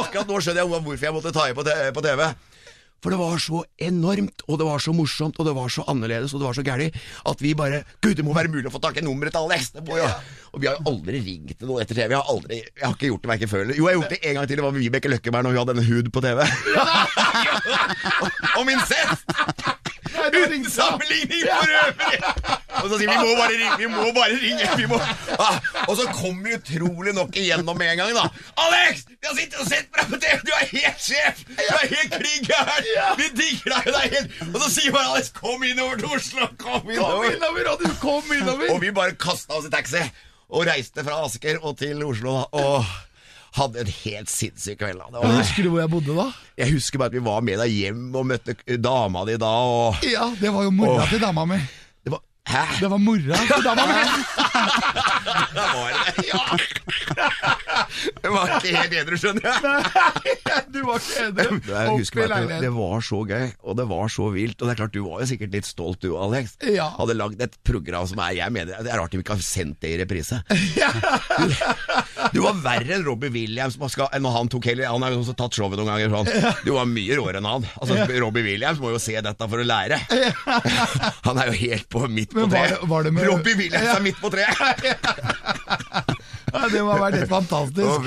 Akkurat 0.00 0.28
nå 0.28 0.40
skjønner 0.40 0.62
jeg 0.64 0.72
hvorfor 0.72 1.08
jeg 1.08 1.16
måtte 1.18 1.34
ta 1.36 1.48
i 1.50 1.56
på 1.56 2.06
TV. 2.06 2.28
For 3.04 3.12
det 3.12 3.18
var 3.20 3.38
så 3.42 3.62
enormt, 3.86 4.42
og 4.48 4.58
det 4.60 4.66
var 4.66 4.82
så 4.82 4.94
morsomt, 4.96 5.36
og 5.38 5.46
det 5.46 5.54
var 5.56 5.72
så 5.72 5.84
annerledes, 5.92 6.32
og 6.34 6.42
det 6.42 6.48
var 6.48 6.56
så 6.56 6.64
gæli, 6.66 6.88
at 7.30 7.44
vi 7.44 7.52
bare 7.58 7.82
Gud, 8.00 8.16
det 8.18 8.24
må 8.26 8.34
være 8.36 8.50
mulig 8.52 8.70
å 8.70 8.74
få 8.74 8.80
tak 8.82 8.98
i 8.98 9.04
nummeret 9.04 9.36
til 9.36 9.44
Alex! 9.44 9.70
Jo. 9.76 10.08
Og 10.56 10.62
vi 10.62 10.70
har 10.70 10.78
jo 10.78 10.88
aldri 10.94 11.20
ringt 11.20 11.58
til 11.60 11.68
noen 11.68 11.84
etter 11.84 11.98
TV. 11.98 12.14
Jeg 12.14 12.18
har, 12.18 12.30
aldri, 12.32 12.62
jeg 12.64 12.86
har 12.86 12.96
ikke 12.96 13.10
gjort 13.12 13.26
det 13.26 13.32
verken 13.34 13.52
før 13.52 13.64
eller 13.66 13.76
Jo, 13.78 13.88
jeg 13.90 13.96
har 13.96 14.00
gjort 14.00 14.14
det 14.14 14.20
en 14.22 14.38
gang 14.38 14.48
til. 14.48 14.56
Det 14.56 14.64
var 14.66 14.76
med 14.76 14.84
Vibeke 14.86 15.12
Løkkeberg 15.12 15.44
når 15.46 15.52
hun 15.52 15.60
hadde 15.62 15.76
en 15.76 15.88
hud 15.90 16.12
på 16.16 16.24
TV. 16.24 16.46
Om 18.60 18.72
incest! 18.72 19.75
Uten 20.32 20.64
sammenligning 20.70 21.42
for 21.46 21.72
øvrig! 21.82 22.18
Og 22.76 22.90
så 22.90 22.98
sier 22.98 23.10
vi 23.10 23.16
må 23.16 23.36
bare 23.38 23.52
ringe, 23.52 23.76
vi 23.80 23.86
må 23.90 24.12
bare 24.16 24.38
ringe. 24.42 24.68
Vi 24.76 24.86
må. 24.90 24.98
Ah, 25.38 25.58
og 25.86 25.96
så 25.98 26.06
kom 26.18 26.42
vi 26.44 26.54
utrolig 26.58 27.14
nok 27.16 27.36
igjennom 27.38 27.78
med 27.78 27.92
en 27.94 28.02
gang, 28.02 28.12
da. 28.16 28.26
Alex! 28.66 29.06
Vi 29.10 29.28
har 29.28 29.38
sittet 29.38 29.62
og 29.62 29.70
sett 29.70 29.88
på 29.92 30.02
deg 30.02 30.12
på 30.12 30.20
TV! 30.24 30.38
Du 30.46 30.52
er 30.58 30.68
helt 30.72 31.02
sjef! 31.06 31.42
Du 31.48 31.64
er 31.64 31.88
helt 31.94 32.14
klin 32.18 32.46
gæren! 32.50 32.92
Vi 33.22 33.30
digger 33.40 33.74
deg! 33.76 33.88
Det 33.88 34.02
er 34.02 34.14
helt... 34.18 34.36
Og 34.52 34.60
så 34.62 34.70
sier 34.76 34.94
bare 34.94 35.14
Alex 35.14 35.32
'kom 35.36 35.64
innover 35.66 35.96
til 36.02 36.12
Oslo'! 36.18 36.50
Kom 36.60 36.90
innover! 36.90 37.72
og 37.72 37.82
du 37.82 37.90
kom 38.02 38.32
innover! 38.36 38.70
Og 38.74 38.80
vi 38.82 38.92
bare 38.94 39.16
kasta 39.20 39.56
oss 39.58 39.66
i 39.68 39.72
taxi 39.72 40.02
og 40.46 40.66
reiste 40.68 41.02
fra 41.02 41.24
Asker 41.26 41.58
og 41.62 41.78
til 41.78 42.04
Oslo. 42.06 42.36
da, 42.36 42.44
Og 42.62 42.84
hadde 43.54 43.80
en 43.80 43.86
helt 44.04 44.30
sinnssyk 44.30 44.78
kveld. 44.82 44.98
da. 45.12 45.18
Var, 45.22 45.36
Husker 45.40 45.62
du 45.62 45.70
hvor 45.70 45.80
jeg 45.80 45.90
bodde 45.90 46.16
da? 46.16 46.26
jeg 46.58 46.72
husker 46.72 46.98
bare 46.98 47.06
at 47.06 47.16
vi 47.18 47.24
var 47.24 47.40
med 47.46 47.58
deg 47.62 47.70
hjem 47.72 48.14
og 48.16 48.26
møtte 48.26 48.56
dama 48.78 49.24
di 49.28 49.36
da. 49.40 49.46
og... 49.46 49.94
Ja, 50.04 50.30
det 50.40 50.52
var 50.52 50.62
jo 50.66 50.70
mora 50.74 51.06
til 51.10 51.20
dama 51.20 51.44
mi. 51.44 51.58
Det 52.04 52.12
var, 52.12 52.20
Hæ? 52.46 52.64
Det 52.80 52.90
var 52.90 52.98
mora 52.98 53.36
til 53.46 53.64
dama 53.64 53.86
mi! 53.86 53.94
Da 55.56 55.64
var 55.72 55.88
det. 55.92 56.26
Ja. 56.28 56.40
Jeg 58.22 58.32
var 58.34 58.52
ikke 58.56 58.74
helt 58.76 58.94
edru, 59.00 59.18
skjønner 59.20 59.46
jeg. 59.46 60.64
Du 60.74 60.80
var 60.86 61.00
ikke 61.02 61.26
edru. 61.26 61.58
Jeg 61.70 61.96
husker 62.00 62.22
bare 62.26 62.40
det, 62.50 62.60
det 62.64 62.72
var 62.74 63.04
så 63.06 63.20
gøy, 63.28 63.46
og 63.62 63.78
det 63.80 63.86
var 63.90 64.12
så 64.12 64.28
vilt. 64.34 64.56
Og 64.60 64.68
det 64.68 64.74
er 64.74 64.80
klart, 64.82 64.94
du 64.96 65.02
var 65.06 65.22
jo 65.22 65.28
sikkert 65.30 65.54
litt 65.56 65.68
stolt 65.68 66.00
du, 66.04 66.10
Alex. 66.20 66.56
Ja. 66.66 66.88
Hadde 66.96 67.16
lagd 67.18 67.42
et 67.44 67.56
program 67.66 68.06
som 68.08 68.20
er 68.24 68.36
Jeg 68.36 68.52
mener, 68.54 68.82
det 68.84 68.92
er 68.92 69.00
rart 69.00 69.14
de 69.14 69.20
ikke 69.22 69.36
har 69.36 69.44
sendt 69.44 69.80
det 69.84 69.94
i 69.94 70.00
reprise. 70.02 70.42
Du, 71.36 71.52
du 72.32 72.38
var 72.42 72.56
verre 72.62 72.96
enn 72.96 73.04
Robbie 73.06 73.30
Williams 73.32 73.76
skal, 73.92 74.08
når 74.22 74.32
han 74.34 74.48
tok 74.50 74.66
hele 74.70 74.86
Han 74.88 75.04
har 75.04 75.12
jo 75.14 75.20
også 75.20 75.34
tatt 75.38 75.56
showet 75.56 75.78
noen 75.78 75.90
ganger 75.90 76.12
sånn. 76.12 76.54
Du 76.64 76.72
var 76.74 76.88
mye 76.90 77.18
råere 77.18 77.40
enn 77.42 77.48
han. 77.48 77.66
Altså, 77.80 77.98
Robbie 78.22 78.46
Williams 78.46 78.80
må 78.82 78.92
jo 78.94 79.00
se 79.02 79.16
dette 79.22 79.48
for 79.50 79.62
å 79.62 79.66
lære. 79.66 80.00
Han 81.26 81.40
er 81.42 81.50
jo 81.50 81.56
helt 81.60 81.88
på 81.92 82.04
midt 82.08 82.34
på 82.34 82.46
treet. 82.50 82.80
Robbie 82.86 83.56
Williams 83.58 83.92
er 83.96 84.04
midt 84.04 84.20
på 84.22 84.32
treet! 84.32 84.56
Ja, 86.56 86.68
det 86.72 86.82
må 86.82 86.92
ha 86.94 86.98
vært 87.02 87.18
helt 87.20 87.30
fantastisk. 87.30 88.06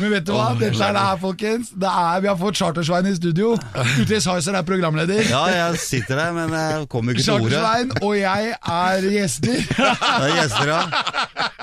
Men 0.00 0.12
vet 0.14 0.24
du 0.26 0.32
hva? 0.32 0.46
Dette 0.58 0.80
er 0.86 0.94
det 0.96 1.02
her, 1.04 1.18
folkens. 1.20 1.72
Det 1.84 1.90
er, 2.02 2.20
vi 2.24 2.30
har 2.30 2.38
fått 2.40 2.60
Chartersvein 2.60 3.08
i 3.10 3.14
studio. 3.18 3.52
Utis 4.00 4.28
Heiser 4.30 4.56
er 4.58 4.64
programleder. 4.68 5.22
Ja, 5.28 5.42
jeg 5.52 5.80
sitter 5.82 6.20
der, 6.22 6.32
men 6.36 6.54
jeg 6.56 6.88
kommer 6.92 7.12
ikke 7.16 7.26
til 7.26 7.36
ordet. 7.36 7.58
Chartersvein 7.58 7.92
og 8.02 8.16
jeg 8.18 8.54
er 8.56 9.08
gjester. 9.12 9.60
Det 9.68 10.30
er 10.30 10.34
gjester, 10.40 10.72
ja. 10.72 10.80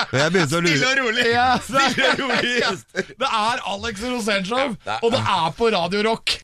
Og 0.10 0.16
jeg 0.20 0.34
begynte 0.36 0.60
å 0.60 0.64
Stille 0.70 0.92
og 0.94 1.02
rolig! 1.04 1.26
Ja, 1.34 1.48
Stille 1.66 2.12
og 2.14 2.22
rolig 2.24 2.54
gjester. 2.60 3.10
Det 3.26 3.32
er 3.42 3.66
Alex 3.74 4.06
Rosenshov, 4.14 4.78
og 5.00 5.12
det 5.16 5.24
er 5.36 5.50
på 5.60 5.72
Radio 5.76 6.06
Rock. 6.12 6.38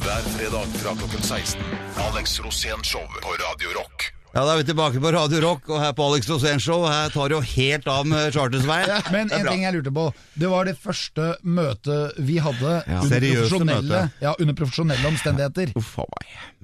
Hver 0.00 0.30
fredag 0.36 0.78
fra 0.80 0.94
klokken 0.96 1.22
16. 1.26 1.60
Alex 2.08 2.38
Rosén 2.46 2.82
Show 2.86 3.04
på 3.20 3.36
Radio 3.42 3.74
Rock. 3.76 4.10
Ja, 4.30 4.44
Da 4.46 4.52
er 4.54 4.60
vi 4.60 4.66
tilbake 4.68 5.00
på 5.02 5.10
Radio 5.10 5.40
Rock 5.42 5.68
og 5.74 5.80
her 5.82 5.92
på 5.98 6.04
Alex 6.06 6.28
Rosén 6.30 6.60
Show. 6.62 6.84
Her 6.86 7.10
tar 7.10 7.32
det 7.32 7.34
jo 7.34 7.40
helt 7.42 7.88
av 7.90 8.06
med 8.06 8.30
Chartersveien. 8.36 9.02
Men 9.10 9.26
en 9.34 9.46
ting 9.48 9.64
jeg 9.66 9.74
lurte 9.74 9.90
på. 9.96 10.04
Det 10.38 10.50
var 10.52 10.68
det 10.70 10.76
første 10.78 11.32
møtet 11.42 12.20
vi 12.22 12.38
hadde 12.38 12.76
under, 12.86 13.08
Seriøse 13.10 13.48
profesjonelle, 13.48 14.04
møte. 14.06 14.22
ja, 14.22 14.34
under 14.38 14.54
profesjonelle 14.60 15.10
omstendigheter. 15.10 15.74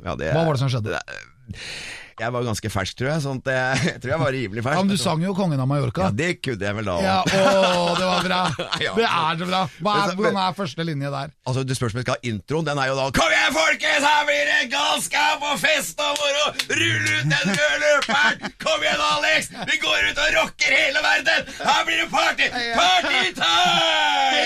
Ja, 0.04 0.14
det, 0.14 0.30
Hva 0.30 0.46
var 0.46 0.54
det 0.54 0.62
som 0.62 0.70
skjedde? 0.70 1.02
Jeg 2.16 2.32
var 2.32 2.44
ganske 2.46 2.70
fersk, 2.72 2.96
tror 2.96 3.10
jeg. 3.10 3.20
Sånn 3.26 3.40
at 3.44 3.48
jeg, 3.52 3.80
jeg 3.90 3.98
tror 4.00 4.10
jeg 4.14 4.20
var 4.22 4.32
rimelig 4.32 4.62
fersk. 4.64 4.78
Ja, 4.78 4.84
men 4.86 4.88
Du 4.88 4.96
sang 5.00 5.20
jo 5.20 5.34
'Kongen 5.36 5.60
av 5.60 5.68
Mallorca'. 5.68 6.06
Ja, 6.08 6.10
det 6.16 6.40
kunne 6.40 6.64
jeg 6.64 6.76
vel 6.78 6.86
da. 6.88 6.94
Ja, 7.04 7.16
å, 7.20 7.92
det 7.98 8.06
var 8.08 8.22
bra! 8.24 8.38
Det 8.96 9.04
er 9.04 9.36
så 9.36 9.44
bra. 9.50 9.60
Er, 9.66 10.14
hvordan 10.16 10.38
er 10.40 10.54
første 10.56 10.84
linje 10.88 11.10
der? 11.12 11.28
Altså, 11.46 11.60
Du 11.68 11.74
spør 11.76 11.92
om 11.92 11.98
jeg 12.00 12.06
skal 12.06 12.16
ha 12.16 12.22
introen. 12.30 12.64
Den 12.70 12.78
er 12.80 12.86
jo 12.88 12.94
da 12.96 13.04
Kom 13.18 13.28
igjen, 13.36 13.52
folkens! 13.56 14.06
Her 14.06 14.22
blir 14.30 14.44
det 14.48 14.62
galskap 14.72 15.44
og 15.50 15.56
fest 15.60 16.00
og 16.00 16.16
moro! 16.22 16.46
Rull 16.72 17.04
ut 17.04 17.26
den 17.34 17.46
røde 17.52 17.78
løperen! 17.84 18.36
Kom 18.64 18.80
igjen, 18.86 19.02
Alex! 19.12 19.50
Vi 19.68 19.76
går 19.84 20.08
ut 20.08 20.18
og 20.24 20.28
rocker 20.40 20.70
hele 20.80 21.00
verden! 21.04 21.52
Her 21.68 21.80
blir 21.84 22.00
det 22.00 22.08
party! 22.16 22.46
Partytime! 22.80 24.40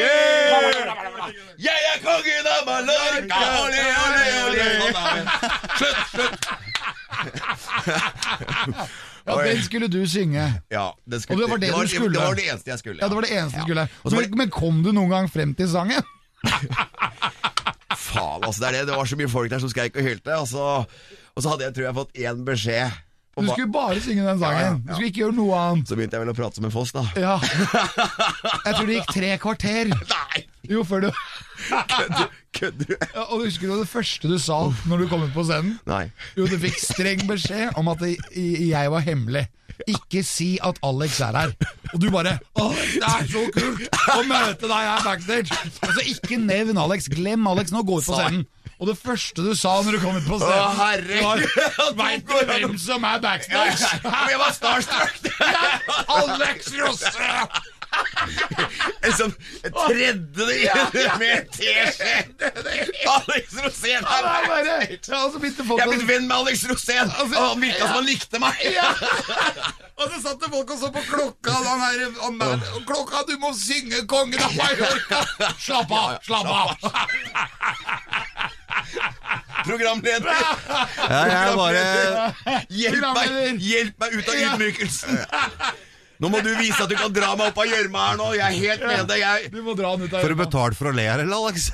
Yeah! 0.00 1.00
Jeg 1.60 1.80
er 1.92 1.98
kongen 2.00 2.46
av 2.48 2.62
Mallorca! 2.64 3.40
Olé, 3.60 3.84
olé, 4.06 4.24
olé! 4.48 4.64
Slutt, 5.76 6.00
slutt! 6.14 6.39
Ja, 8.74 9.36
Den 9.44 9.62
skulle 9.62 9.88
du 9.92 9.98
synge. 10.08 10.46
Ja, 10.72 10.86
det, 11.06 11.20
Og 11.30 11.38
det 11.38 11.48
var 11.50 11.60
det 11.60 11.70
du 11.70 11.88
skulle. 11.92 12.14
Det 12.16 12.24
var 12.24 12.34
det 12.38 12.46
eneste 12.50 12.70
jeg 12.72 12.78
skulle. 12.80 12.98
Ja, 13.02 13.08
Det 13.08 13.18
var 13.18 13.26
det 13.28 13.32
eneste 13.36 13.58
du 13.58 13.66
skulle. 13.68 13.84
Så 14.06 14.16
Men, 14.16 14.36
men 14.40 14.50
kom 14.50 14.80
du 14.82 14.92
noen 14.96 15.10
gang 15.12 15.28
frem 15.30 15.52
til 15.54 15.68
sangen? 15.70 16.02
Faen, 18.00 18.42
altså, 18.46 18.60
det 18.62 18.68
er 18.68 18.72
det. 18.80 18.86
Det 18.88 18.96
var 18.96 19.04
så 19.10 19.16
mye 19.18 19.28
folk 19.30 19.50
der 19.52 19.60
som 19.62 19.70
skreik 19.70 19.96
og 19.98 20.02
hylte. 20.06 20.34
Og 20.40 20.48
så, 20.48 20.64
og 21.36 21.42
så 21.44 21.52
hadde 21.52 21.66
jeg, 21.68 21.74
tror 21.76 21.84
jeg, 21.88 21.94
fått 22.00 22.20
én 22.24 22.44
beskjed. 22.46 22.98
Du 23.40 23.46
skulle 23.46 23.70
bare 23.72 24.00
synge 24.02 24.24
den 24.26 24.40
Ja, 24.42 24.50
ja, 24.50 24.60
sangen. 24.60 24.80
ja. 24.84 24.88
Du 24.88 24.94
skulle 24.96 25.08
ikke 25.12 25.22
gjøre 25.22 25.36
noe 25.36 25.58
annet. 25.58 25.88
Så 25.88 25.96
begynte 25.96 26.18
jeg 26.18 26.24
vel 26.26 26.32
å 26.32 26.36
prate 26.36 26.58
som 26.58 26.66
en 26.68 26.74
foss, 26.74 26.90
da. 26.96 27.04
Ja. 27.16 27.36
Jeg 28.66 28.74
tror 28.74 28.86
det 28.90 28.96
gikk 28.98 29.12
tre 29.14 29.30
kvarter. 29.40 29.92
Nei! 29.94 30.42
Jo, 30.70 30.84
før 30.86 31.00
du 31.06 31.10
Kødder 31.70 32.26
kødder 32.56 32.84
du? 32.88 32.94
ja, 33.14 33.20
Og 33.28 33.44
husker 33.44 33.66
du 33.68 33.78
det 33.80 33.88
første 33.90 34.28
du 34.30 34.36
sa 34.40 34.58
når 34.88 35.02
du 35.04 35.08
kom 35.10 35.22
ut 35.26 35.32
på 35.34 35.44
scenen? 35.48 35.74
Nei. 35.88 36.04
Jo, 36.38 36.46
du 36.50 36.56
fikk 36.62 36.78
streng 36.80 37.24
beskjed 37.28 37.74
om 37.80 37.90
at 37.92 38.04
jeg 38.36 38.92
var 38.94 39.02
hemmelig. 39.06 39.46
Ikke 39.88 40.22
si 40.26 40.54
at 40.64 40.78
Alex 40.84 41.20
er 41.24 41.36
her. 41.36 41.52
Og 41.94 42.00
du 42.02 42.08
bare 42.12 42.36
Alex, 42.60 42.94
det 43.00 43.10
er 43.10 43.28
så 43.32 43.44
kult 43.54 44.00
å 44.14 44.22
møte 44.28 44.68
deg 44.70 44.88
her 44.90 45.04
backstage! 45.06 45.60
Altså, 45.86 46.04
ikke 46.14 46.40
nevn 46.42 46.80
Alex. 46.80 47.08
Glem 47.12 47.46
Alex 47.50 47.72
nå. 47.74 47.82
Gå 47.88 48.00
ut 48.02 48.08
på 48.10 48.18
scenen. 48.18 48.44
Og 48.80 48.88
det 48.88 48.96
første 48.96 49.44
du 49.44 49.50
sa 49.56 49.74
når 49.84 49.96
du 49.98 50.02
kom 50.04 50.16
ut 50.16 50.28
på 50.28 50.36
Å, 50.36 50.40
scenen, 50.40 50.78
herregud! 50.80 51.96
Veit 52.00 52.24
du 52.28 52.38
hvem 52.48 52.78
som 52.80 53.04
er 53.08 53.20
backstage? 53.24 53.90
Jeg 54.04 54.40
var 54.40 54.54
starstruck! 54.56 55.12
Alex 56.20 56.72
Rosse! 56.80 57.28
Liksom, 59.04 59.32
sånn 59.32 59.74
tredje 59.76 60.46
det 60.46 61.04
med 61.20 61.32
en 61.34 61.48
teskje! 61.54 62.14
Alex 63.10 63.58
Rosén 63.60 64.00
er 64.00 64.28
her! 64.30 64.48
bare, 64.48 64.78
ja, 64.90 65.20
og 65.24 65.34
så 65.34 65.42
begynte 65.42 65.66
folk 65.66 65.80
Jeg 65.80 65.86
er 65.86 65.94
blitt 65.94 66.08
venn 66.08 66.26
med 66.28 66.36
Alex 66.38 66.64
Rosén, 66.70 67.12
og 67.20 67.36
han 67.36 67.62
virka 67.64 67.86
som 67.86 67.98
han 67.98 68.08
likte 68.08 68.42
meg! 68.42 68.60
Og 70.00 70.08
så 70.08 70.20
satt 70.24 70.40
det 70.40 70.48
folk 70.48 70.70
og 70.72 70.78
så 70.80 70.88
på 70.94 71.00
klokka. 71.04 71.52
Han 71.52 71.82
er, 71.84 72.04
han 72.22 72.38
er, 72.40 72.62
klokka, 72.88 73.20
du 73.28 73.34
må 73.42 73.50
synge 73.56 74.00
'Kongen 74.08 74.40
av 74.40 74.54
Mallorca'! 74.56 75.50
Slapp 75.60 75.92
av! 75.92 76.14
Slapp 76.24 76.46
av! 76.48 76.68
Programleder! 79.66 80.30
Ja, 80.30 81.20
jeg 81.28 81.56
bare 81.60 81.84
Hjelp 82.70 83.06
meg, 83.18 83.60
hjelp 83.60 84.00
meg 84.00 84.16
ut 84.16 84.32
av 84.32 84.42
ydmykelsen! 84.46 85.20
Nå 86.20 86.28
må 86.28 86.40
du 86.44 86.50
vise 86.58 86.76
at 86.76 86.90
du 86.90 86.96
kan 86.98 87.12
dra 87.16 87.30
meg 87.38 87.48
opp 87.48 87.58
av 87.62 87.70
gjørma 87.70 88.00
her 88.10 88.18
nå. 88.20 88.26
Jeg 88.36 88.44
er 88.44 88.56
helt 88.60 88.82
med 88.84 89.06
deg. 89.08 89.22
Jeg... 89.22 89.50
Du 89.54 89.62
må 89.64 89.72
dra 89.78 89.94
han 89.94 90.02
ut 90.04 90.12
av 90.12 90.20
Får 90.20 90.34
du 90.34 90.38
betalt 90.40 90.76
for 90.76 90.90
å 90.90 90.92
le 90.92 91.06
her, 91.08 91.22
eller, 91.24 91.36
Alex? 91.48 91.70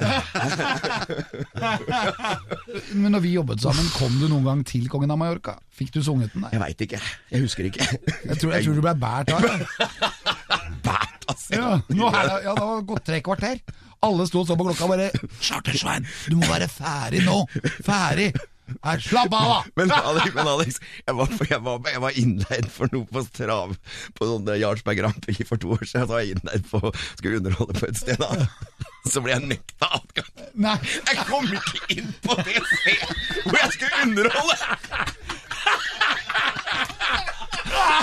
Men 3.03 3.11
når 3.17 3.25
vi 3.27 3.35
jobbet 3.35 3.65
sammen, 3.67 3.91
kom 3.97 4.15
du 4.21 4.29
noen 4.31 4.47
gang 4.47 4.63
til 4.69 4.87
Kongen 4.93 5.11
av 5.11 5.19
Mallorca? 5.19 5.57
Fikk 5.75 5.91
du 5.97 6.01
sunget 6.07 6.31
den 6.37 6.47
der? 6.47 6.55
Jeg 6.55 6.63
veit 6.63 6.87
ikke. 6.87 7.03
Jeg 7.35 7.43
husker 7.43 7.71
ikke. 7.73 7.91
Jeg 7.91 8.39
tror, 8.39 8.55
jeg 8.55 8.69
tror 8.69 8.79
du 8.79 8.83
ble 8.87 8.97
bært 9.03 9.35
av 9.35 9.43
det. 9.43 9.55
Bært, 10.87 11.27
altså. 11.27 11.51
Ja, 11.57 11.71
nå 11.91 12.11
er 12.13 12.23
det, 12.23 12.37
ja, 12.47 12.55
det 12.55 12.67
har 12.71 12.87
gått 12.87 13.07
tre 13.11 13.23
kvarter. 13.27 13.63
Alle 14.07 14.27
sto 14.29 14.45
og 14.45 14.47
så 14.47 14.55
på 14.59 14.67
klokka 14.69 14.87
og 14.87 14.93
bare 14.93 15.09
'Chartersvein, 15.41 16.07
du 16.31 16.37
må 16.39 16.47
være 16.47 16.69
ferdig 16.71 17.25
nå! 17.27 17.41
Ferdig!' 17.83 18.37
Her, 18.83 18.99
slapp 19.03 19.35
av, 19.37 19.47
da! 19.51 19.59
Men 19.79 19.93
men 20.35 20.49
Alex 20.51 20.81
jeg, 21.07 21.15
var, 21.15 21.31
jeg, 21.51 21.61
var, 21.63 21.81
jeg 21.93 22.03
var 22.03 22.19
innleid 22.19 22.67
for 22.73 22.91
noe 22.95 23.07
på 23.11 23.23
Strav 23.29 23.77
På 24.19 24.27
sånn 24.29 24.51
Jarlsberg 24.59 24.99
Grand 24.99 25.21
Prix 25.23 25.47
for 25.47 25.61
to 25.63 25.77
år 25.77 25.85
siden. 25.85 26.07
Så 26.07 26.11
var 26.11 26.25
jeg 26.25 26.37
innleid 26.37 26.67
på 26.71 26.81
Skulle 27.21 27.43
underholde 27.43 27.79
på 27.79 27.91
et 27.91 28.01
sted. 28.01 28.19
da 28.19 28.49
Så 29.07 29.23
ble 29.23 29.37
jeg 29.37 29.47
nekta 29.53 29.91
adgang. 30.01 30.33
Jeg 31.07 31.27
kom 31.29 31.47
ikke 31.47 31.85
inn 31.95 32.11
på 32.25 32.35
det 32.43 32.59
stedet 32.59 33.13
hvor 33.47 33.61
jeg 33.61 33.75
skulle 33.77 34.03
underholde! 34.03 35.16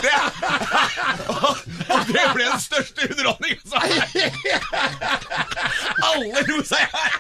Det, 0.04 0.14
og, 1.32 1.62
det 2.10 2.24
ble 2.36 2.48
den 2.50 2.60
største 2.62 3.08
underholdningen! 3.08 3.64
Så. 3.64 3.80
Alle 6.10 6.44
lo 6.50 6.60
seg 6.68 6.84
her. 6.94 7.20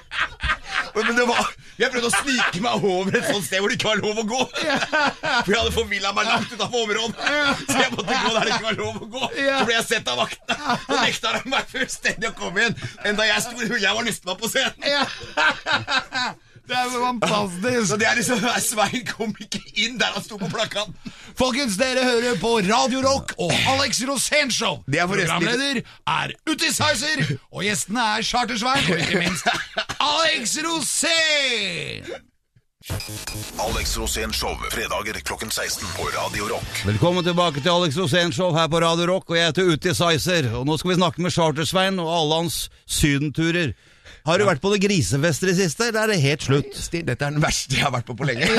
Men 0.93 1.15
det 1.17 1.25
var 1.25 1.47
Jeg 1.79 1.89
prøvde 1.93 2.09
å 2.09 2.13
snike 2.13 2.61
meg 2.61 2.83
over 2.85 3.15
et 3.17 3.25
sånt 3.25 3.45
sted 3.47 3.61
hvor 3.61 3.71
det 3.71 3.77
ikke 3.79 3.89
var 3.89 4.01
lov 4.03 4.19
å 4.21 4.25
gå. 4.29 4.41
For 4.53 5.49
jeg 5.49 5.57
hadde 5.57 5.73
forvilla 5.73 6.11
meg 6.17 6.29
langt 6.29 6.53
utafor 6.53 6.83
området. 6.83 7.17
Så 7.65 7.77
jeg 7.79 7.93
måtte 7.95 8.19
gå 8.19 8.33
der 8.35 8.43
det 8.43 8.53
ikke 8.53 8.67
var 8.67 8.79
lov 8.79 8.99
å 9.01 9.09
gå. 9.15 9.23
Så 9.33 9.63
ble 9.69 9.77
jeg 9.77 9.87
sett 9.89 10.11
av 10.13 10.21
vaktene. 10.21 10.77
Så 10.85 10.99
nekta 10.99 11.33
de 11.37 11.53
meg 11.55 11.73
fullstendig 11.73 12.29
å 12.29 12.35
komme 12.37 12.67
inn. 12.67 12.75
Enda 13.09 13.29
jeg 13.29 13.45
sto 13.47 13.69
Jeg 13.73 13.97
var 13.97 14.05
nesten 14.05 14.37
på 14.43 14.51
scenen. 14.53 14.77
Det 16.67 16.75
er 16.79 16.89
så 16.91 16.99
fantastisk! 17.03 17.87
Så 17.89 17.97
det 17.99 18.07
er 18.07 18.15
liksom 18.15 18.43
Svein 18.63 19.05
kom 19.09 19.33
ikke 19.43 19.59
inn 19.83 19.97
der 19.99 20.13
han 20.15 20.23
sto 20.23 20.37
på 20.39 20.47
plakaten. 20.51 20.95
Folkens, 21.35 21.75
dere 21.79 22.05
hører 22.07 22.37
på 22.39 22.53
Radio 22.63 23.01
Rock 23.03 23.33
og 23.37 23.51
Alex 23.73 23.99
Rosénshow. 24.07 24.79
Er 24.87 25.07
Programleder 25.07 25.81
er 26.07 26.35
Heiser, 26.47 27.25
og 27.51 27.63
gjestene 27.67 28.05
er 28.17 28.27
Chartersvein 28.27 28.93
og 28.93 29.01
ikke 29.01 29.23
minst 29.25 29.49
Alex 29.99 30.57
Rosén! 30.63 32.13
Alex 33.59 33.97
Rosén 33.97 34.33
Show, 34.35 34.55
fredager 34.71 35.19
klokken 35.23 35.51
16 35.51 35.87
på 35.97 36.07
Radio 36.15 36.47
Rock. 36.55 36.85
Velkommen 36.85 37.23
tilbake 37.23 37.61
til 37.61 37.69
Alex 37.69 37.95
Rosén 37.97 38.31
Show 38.31 38.51
her 38.55 38.67
på 38.67 38.79
Radio 38.79 39.07
Rock, 39.13 39.29
og 39.29 39.37
jeg 39.37 39.45
heter 39.45 39.71
Uti 39.71 39.93
Sizer. 39.95 40.49
Og 40.55 40.65
nå 40.67 40.77
skal 40.77 40.91
vi 40.91 40.97
snakke 40.99 41.21
med 41.23 41.31
Chartersvein 41.31 41.99
og 41.99 42.11
alle 42.11 42.41
hans 42.41 42.69
sydenturer. 42.87 43.71
Har 44.25 44.39
du 44.39 44.45
vært 44.47 44.61
på 44.63 44.69
noen 44.71 44.79
grisefester 44.79 45.49
i 45.51 45.55
siste, 45.57 45.89
eller 45.89 46.05
er 46.05 46.07
det 46.13 46.21
helt 46.23 46.45
slutt? 46.45 46.71
Stil, 46.79 47.03
dette 47.07 47.25
er 47.27 47.33
den 47.35 47.41
verste 47.43 47.75
jeg 47.75 47.83
har 47.83 47.91
vært 47.91 48.05
på 48.07 48.15
på 48.15 48.23
lenge. 48.29 48.47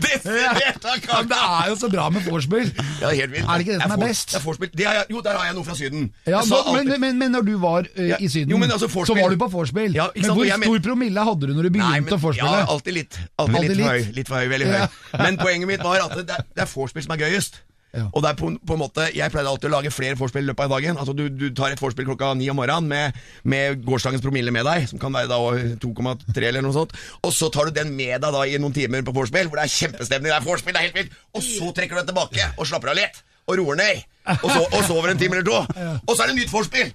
Desidert 0.00 0.84
av 0.84 0.96
Ja, 1.00 1.18
men 1.20 1.28
det 1.30 1.38
er 1.38 1.68
jo 1.70 1.76
så 1.78 1.88
bra 1.92 2.06
med 2.12 2.24
vorspiel. 2.26 2.70
Ja, 3.00 3.10
helt. 3.14 3.34
Er 3.38 3.46
det 3.60 3.64
ikke 3.64 3.74
det 3.76 3.82
som 3.82 3.90
er 3.90 3.94
for- 3.94 4.02
best? 4.06 4.28
Det 4.32 4.38
er 4.40 4.44
vorspiel. 4.44 4.70
Det 4.80 4.86
har 4.88 4.94
jeg, 4.98 5.06
jo, 5.14 5.20
der 5.24 5.36
har 5.38 5.44
jeg 5.46 5.54
noe 5.58 5.64
fra 5.68 5.76
Syden. 5.78 6.02
Ja, 6.26 6.38
Jeg 6.40 6.48
sa 6.48 6.54
nå, 6.58 6.72
men, 6.74 6.80
alltid- 6.88 7.00
men, 7.04 7.18
men 7.22 7.30
når 7.36 7.42
du 7.46 7.52
var 7.62 7.86
eh, 7.94 8.08
Ja, 8.10 8.16
i 8.18 8.28
Syden, 8.28 8.50
jo, 8.50 8.58
men 8.58 8.70
altså, 8.70 8.88
så 8.88 8.94
vorspiel- 8.98 9.22
var 9.22 9.30
du 9.30 9.36
på 9.44 9.48
vorspiel. 9.54 9.94
Ja, 9.94 10.08
ikke 10.10 10.20
men 10.20 10.24
sant, 10.24 10.36
hvor 10.36 10.44
og 10.44 10.50
jeg 10.50 10.58
men- 10.58 10.68
stor 10.74 10.78
promille 10.90 11.20
hadde 11.30 11.46
du 11.46 11.54
når 11.54 11.62
du 11.62 11.70
Nei, 11.70 11.78
begynte 11.78 12.10
men, 12.10 12.18
å 12.18 12.22
vorspiele? 12.26 12.58
Ja, 12.58 12.66
alltid 12.74 12.94
litt. 12.98 13.18
Alltid, 13.38 13.56
Alltid 13.56 13.76
litt, 13.76 13.86
for 13.86 13.90
høy. 13.94 13.98
litt? 14.02 14.14
Litt 14.16 14.28
for 14.28 14.36
høy, 14.42 14.48
veldig 14.56 14.66
høy. 14.66 14.78
Ja. 14.80 14.88
Men 15.22 15.36
poenget 15.38 15.68
mitt 15.68 15.82
var 15.86 16.00
at 16.10 16.16
det, 16.18 16.26
det 16.26 16.62
er 16.66 16.70
vorspiel 16.74 17.02
som 17.06 17.12
er 17.16 17.22
gøyest. 17.26 17.60
Ja. 17.96 18.04
Og 18.14 18.22
det 18.22 18.28
er 18.30 18.36
på, 18.38 18.48
på 18.54 18.74
en 18.76 18.78
måte 18.78 19.08
Jeg 19.10 19.32
pleide 19.34 19.50
alltid 19.50 19.66
å 19.66 19.72
lage 19.72 19.90
flere 19.90 20.14
vorspiel 20.14 20.44
i 20.44 20.48
løpet 20.52 20.68
av 20.68 20.74
dagen. 20.76 20.98
Altså 21.00 21.14
Du, 21.16 21.24
du 21.28 21.48
tar 21.58 21.72
et 21.74 21.80
vorspiel 21.82 22.06
klokka 22.06 22.28
ni 22.38 22.46
om 22.52 22.58
morgenen 22.60 22.86
med, 22.86 23.16
med 23.42 23.80
gårsdagens 23.82 24.22
promille 24.22 24.52
med 24.54 24.62
deg, 24.68 24.86
som 24.92 25.00
kan 25.02 25.10
være 25.16 25.26
da 25.32 25.38
2,3 25.82 26.44
eller 26.52 26.62
noe 26.62 26.76
sånt. 26.76 26.94
Og 27.26 27.34
så 27.34 27.48
tar 27.50 27.66
du 27.66 27.74
den 27.80 27.90
med 27.98 28.20
deg 28.22 28.30
da 28.36 28.44
i 28.46 28.60
noen 28.62 28.76
timer 28.76 29.02
på 29.06 29.14
vorspiel, 29.16 29.50
hvor 29.50 29.58
det 29.58 29.66
er 29.66 29.74
kjempestemning, 29.74 30.30
det 30.30 30.38
er 30.38 30.46
vorspiel, 30.46 30.76
det 30.76 30.80
er 30.84 30.88
helt 30.90 31.00
vilt. 31.00 31.18
Og 31.34 31.42
så 31.42 31.72
trekker 31.74 31.98
du 31.98 32.02
den 32.04 32.12
tilbake 32.12 32.46
og 32.56 32.70
slapper 32.70 32.92
av 32.94 33.00
litt. 33.00 33.18
Og 33.50 33.56
roer 33.58 33.80
ned. 33.80 34.04
Og, 34.36 34.46
så, 34.52 34.60
og 34.68 34.82
sover 34.86 35.10
en 35.10 35.18
time 35.18 35.40
eller 35.40 35.48
to. 35.48 35.58
Og 36.06 36.12
så 36.14 36.22
er 36.22 36.30
det 36.30 36.36
nytt 36.38 36.52
vorspiel! 36.52 36.92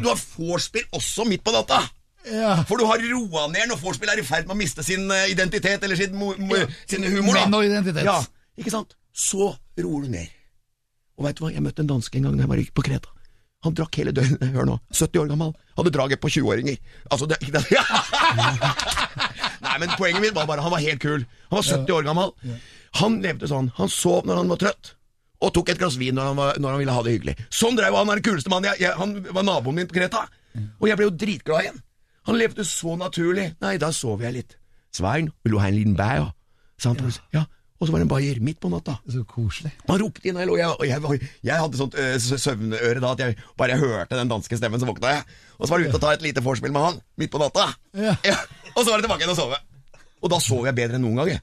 Du 0.00 0.08
har 0.08 0.16
vorspiel 0.38 0.86
også 0.96 1.26
midt 1.28 1.44
på 1.44 1.52
natta. 1.52 1.82
Ja. 2.30 2.54
For 2.70 2.78
du 2.80 2.86
har 2.88 3.02
roa 3.02 3.48
ned 3.52 3.68
når 3.68 3.80
vorspiel 3.82 4.08
er 4.14 4.22
i 4.22 4.24
ferd 4.24 4.46
med 4.46 4.54
å 4.54 4.58
miste 4.62 4.84
sin 4.86 5.10
eh, 5.10 5.26
identitet 5.34 5.82
eller 5.84 5.98
sin, 5.98 6.14
sin 6.88 7.04
humor. 7.10 7.34
da. 7.36 7.44
Menn 7.44 7.56
og 7.58 7.66
identitet. 7.66 8.06
Ja, 8.06 8.20
ikke 8.56 8.72
sant? 8.72 8.94
Så 9.12 9.52
roer 9.78 10.06
du 10.06 10.12
ned. 10.12 10.30
Og 11.18 11.26
vet 11.26 11.36
du 11.38 11.44
hva, 11.44 11.52
jeg 11.52 11.64
møtte 11.64 11.84
en 11.84 11.90
danske 11.90 12.18
en 12.18 12.28
gang 12.28 12.38
da 12.38 12.46
jeg 12.46 12.52
var 12.52 12.62
på 12.76 12.84
Kreta. 12.86 13.12
Han 13.62 13.76
drakk 13.78 13.94
hele 14.00 14.10
døgnet, 14.16 14.42
hør 14.56 14.66
nå, 14.66 14.78
70 14.90 15.20
år 15.22 15.28
gammel. 15.30 15.52
Hadde 15.76 15.92
draget 15.94 16.20
på 16.22 16.30
20-åringer. 16.34 16.80
Altså, 17.14 17.28
det, 17.30 17.38
det 17.54 17.62
ja. 17.76 17.84
Nei, 19.62 19.76
men 19.78 19.92
poenget 19.94 20.24
mitt 20.24 20.34
var 20.34 20.48
bare, 20.50 20.64
han 20.64 20.74
var 20.74 20.82
helt 20.82 21.02
kul. 21.02 21.22
Han 21.52 21.60
var 21.60 21.68
70 21.68 21.94
år 21.94 22.08
gammel. 22.08 22.34
Han 22.98 23.20
levde 23.22 23.48
sånn. 23.50 23.70
Han 23.78 23.92
sov 23.92 24.26
når 24.26 24.42
han 24.42 24.50
var 24.50 24.60
trøtt. 24.64 24.96
Og 25.42 25.54
tok 25.54 25.70
et 25.72 25.78
glass 25.78 25.94
vin 25.98 26.14
når 26.18 26.32
han, 26.32 26.38
var, 26.38 26.58
når 26.62 26.74
han 26.74 26.82
ville 26.82 26.96
ha 26.96 27.06
det 27.06 27.14
hyggelig. 27.16 27.36
Sånn 27.54 27.78
drev 27.78 27.94
han, 27.94 28.06
han 28.06 28.16
er 28.16 28.22
den 28.22 28.26
kuleste 28.26 28.50
mannen. 28.50 28.72
Jeg, 28.72 28.82
jeg, 28.88 28.98
han 28.98 29.14
var 29.30 29.46
naboen 29.46 29.78
min 29.78 29.90
på 29.90 29.98
Kreta. 30.00 30.26
Og 30.80 30.90
jeg 30.90 30.98
ble 30.98 31.06
jo 31.08 31.16
dritglad 31.22 31.66
igjen. 31.66 31.80
Han 32.28 32.38
levde 32.38 32.66
så 32.66 32.94
naturlig. 32.98 33.48
Nei, 33.62 33.76
da 33.82 33.90
sov 33.94 34.22
jeg 34.22 34.36
litt. 34.36 34.58
Svein, 34.94 35.30
vil 35.42 35.54
du 35.54 35.62
ha 35.62 35.70
en 35.70 35.78
liten 35.78 35.98
bær? 35.98 36.32
sa 36.82 36.90
han 36.90 36.98
plutselig. 36.98 37.28
Ja. 37.34 37.46
Og 37.82 37.88
så 37.88 37.90
var 37.90 37.98
det 37.98 38.04
en 38.06 38.12
bayer 38.12 38.38
midt 38.46 38.60
på 38.62 38.68
natta. 38.70 38.94
Så 39.10 39.24
koselig. 39.26 39.72
Han 39.88 39.98
ropte 39.98 40.28
inn, 40.30 40.36
og 40.38 40.44
jeg, 40.44 40.48
lå- 40.52 40.58
jeg, 40.60 40.68
og 40.78 40.86
jeg, 40.86 41.02
var- 41.02 41.24
jeg 41.48 41.56
hadde 41.64 41.80
sånt 41.80 41.96
øh, 41.98 42.14
søvnøre 42.22 43.00
da 43.02 43.10
at 43.16 43.22
jeg 43.24 43.36
bare 43.58 43.78
hørte 43.80 44.14
den 44.20 44.30
danske 44.30 44.54
stemmen, 44.60 44.78
så 44.78 44.86
våkna 44.86 45.16
jeg. 45.16 45.24
Og 45.58 45.66
så 45.66 45.74
var 45.74 45.82
det 45.82 45.88
ute 45.90 45.98
og 45.98 46.04
ta 46.04 46.12
et 46.14 46.22
lite 46.22 46.44
vorspiel 46.46 46.70
med 46.72 46.84
han, 46.86 47.00
midt 47.18 47.32
på 47.34 47.42
natta. 47.42 47.72
Ja. 48.06 48.14
Og 48.76 48.84
så 48.86 48.92
var 48.92 49.00
det 49.02 49.08
tilbake 49.08 49.24
igjen 49.26 49.34
og 49.34 49.40
sove. 49.40 49.58
Og 50.22 50.30
da 50.30 50.38
sov 50.40 50.64
jeg 50.70 50.78
bedre 50.78 50.96
enn 51.00 51.02
noen 51.08 51.18
gang. 51.18 51.32
jeg. 51.34 51.42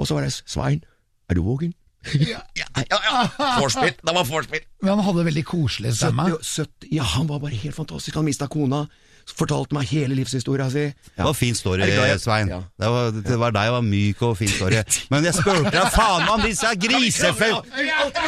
Og 0.00 0.08
så 0.08 0.16
var 0.16 0.24
det 0.24 0.32
Svein, 0.48 0.80
er 1.28 1.36
du 1.36 1.42
våken? 1.44 1.74
Ja, 2.16 2.40
ja, 2.60 2.66
ja. 2.80 3.20
Vorspiel. 3.60 3.92
Det 4.00 4.14
var 4.16 4.24
vorspiel. 4.28 4.64
Men 4.80 4.94
han 4.96 5.04
hadde 5.06 5.24
veldig 5.28 5.44
koselig 5.52 5.92
stemme. 5.98 6.30
70, 6.32 6.50
70, 6.64 6.88
ja, 6.96 7.02
han 7.16 7.28
var 7.28 7.40
bare 7.44 7.60
helt 7.60 7.76
fantastisk. 7.76 8.16
Han 8.16 8.24
mista 8.28 8.48
kona. 8.48 8.86
Fortalte 9.26 9.74
meg 9.74 9.88
hele 9.90 10.14
livshistoria 10.14 10.68
si. 10.70 10.84
Det 10.94 11.24
var 11.26 11.34
fin 11.34 11.54
story, 11.58 11.82
Svein. 12.22 12.48
Ja. 12.52 12.60
Det, 12.78 12.90
var, 12.94 13.10
det 13.10 13.38
var 13.40 13.50
deg, 13.56 13.66
det 13.66 13.72
var 13.74 13.82
myk 13.82 14.22
og 14.22 14.36
fin 14.38 14.48
story. 14.52 14.78
Men 15.10 15.26
jeg 15.26 15.34
spurte 15.34 15.72
deg 15.74 15.88
faen 15.92 16.28
om 16.30 16.44
disse 16.46 16.70
grisefest... 16.78 17.72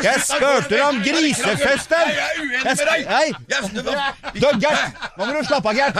Jeg 0.02 0.24
spurte 0.26 0.72
deg 0.74 0.82
om 0.88 0.98
grisefesten! 1.06 2.12
Jeg 2.18 2.26
er 2.26 2.42
uenig 2.42 2.74
med 3.78 3.88
deg! 3.88 4.28
Du, 4.34 4.48
Gert! 4.58 4.98
Nå 5.14 5.22
må 5.22 5.30
du 5.38 5.40
slappe 5.46 5.70
av, 5.70 5.78
Gert! 5.78 5.94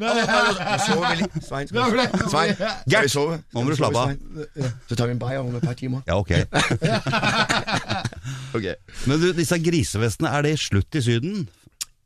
Veldig. 0.00 0.24
Svein, 1.44 1.68
skal 1.68 1.92
vi 1.92 2.06
Svein, 2.32 2.54
skal 2.56 3.04
vi 3.04 3.12
sove? 3.12 3.38
Nå 3.52 3.66
må 3.66 3.68
du 3.68 3.76
slappe 3.76 4.06
av. 4.06 4.16
Så 4.88 4.96
tar 4.96 5.12
vi 5.12 5.18
en 5.18 5.20
bayer 5.20 5.44
om 5.44 5.52
et 5.60 5.66
par 5.68 5.76
timer. 5.78 6.00
Ja, 6.08 6.16
ok. 6.16 6.32
Ok. 8.52 8.66
Men 9.08 9.20
du, 9.20 9.30
disse 9.36 9.56
grisefestene, 9.64 10.28
er 10.28 10.44
det 10.44 10.58
slutt 10.60 10.98
i 10.98 11.02
Syden? 11.04 11.46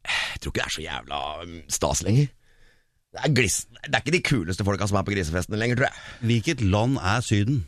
Jeg 0.06 0.40
tror 0.40 0.52
ikke 0.52 0.60
det 0.62 0.66
er 0.66 0.74
så 0.76 0.84
jævla 0.86 1.20
um, 1.42 1.54
stas 1.76 2.02
lenger. 2.06 2.28
Det 3.16 3.22
er, 3.24 3.32
glis, 3.32 3.56
det 3.86 3.94
er 3.94 4.02
ikke 4.04 4.16
de 4.16 4.22
kuleste 4.28 4.64
folka 4.66 4.86
som 4.90 4.98
er 5.00 5.06
på 5.06 5.14
grisefestene 5.14 5.58
lenger, 5.60 5.78
tror 5.80 5.88
jeg. 5.88 6.00
Hvilket 6.30 6.64
land 6.66 6.98
er 7.00 7.22
Syden? 7.24 7.62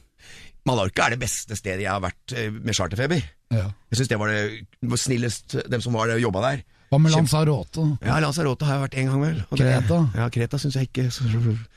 Mallorca 0.68 1.06
er 1.06 1.14
det 1.14 1.22
beste 1.22 1.56
stedet 1.56 1.84
jeg 1.86 1.88
har 1.92 2.02
vært 2.04 2.34
eh, 2.36 2.50
med 2.52 2.76
charterfeber. 2.76 3.22
Ja. 3.54 3.70
Jeg 3.88 4.00
syns 4.00 4.10
det 4.10 4.18
var 4.20 4.34
det 4.34 4.90
var 4.92 5.00
snillest, 5.00 5.56
dem 5.72 5.80
som 5.80 5.96
var 5.96 6.12
jobba 6.20 6.42
der. 6.50 6.66
Hva 6.88 6.98
med 7.00 7.12
Lanzarote? 7.12 7.84
Ja, 8.04 8.16
Lanzarote 8.24 8.64
har 8.64 8.78
jeg 8.78 8.84
vært 8.86 8.94
en 9.00 9.08
gang, 9.10 9.22
vel. 9.24 9.40
Og 9.48 9.58
det- 9.60 9.66
Kreta? 9.68 9.98
Ja, 10.16 10.28
Kreta 10.32 10.60
syns 10.60 10.76
jeg 10.76 10.88
ikke 10.88 11.08
så, 11.12 11.24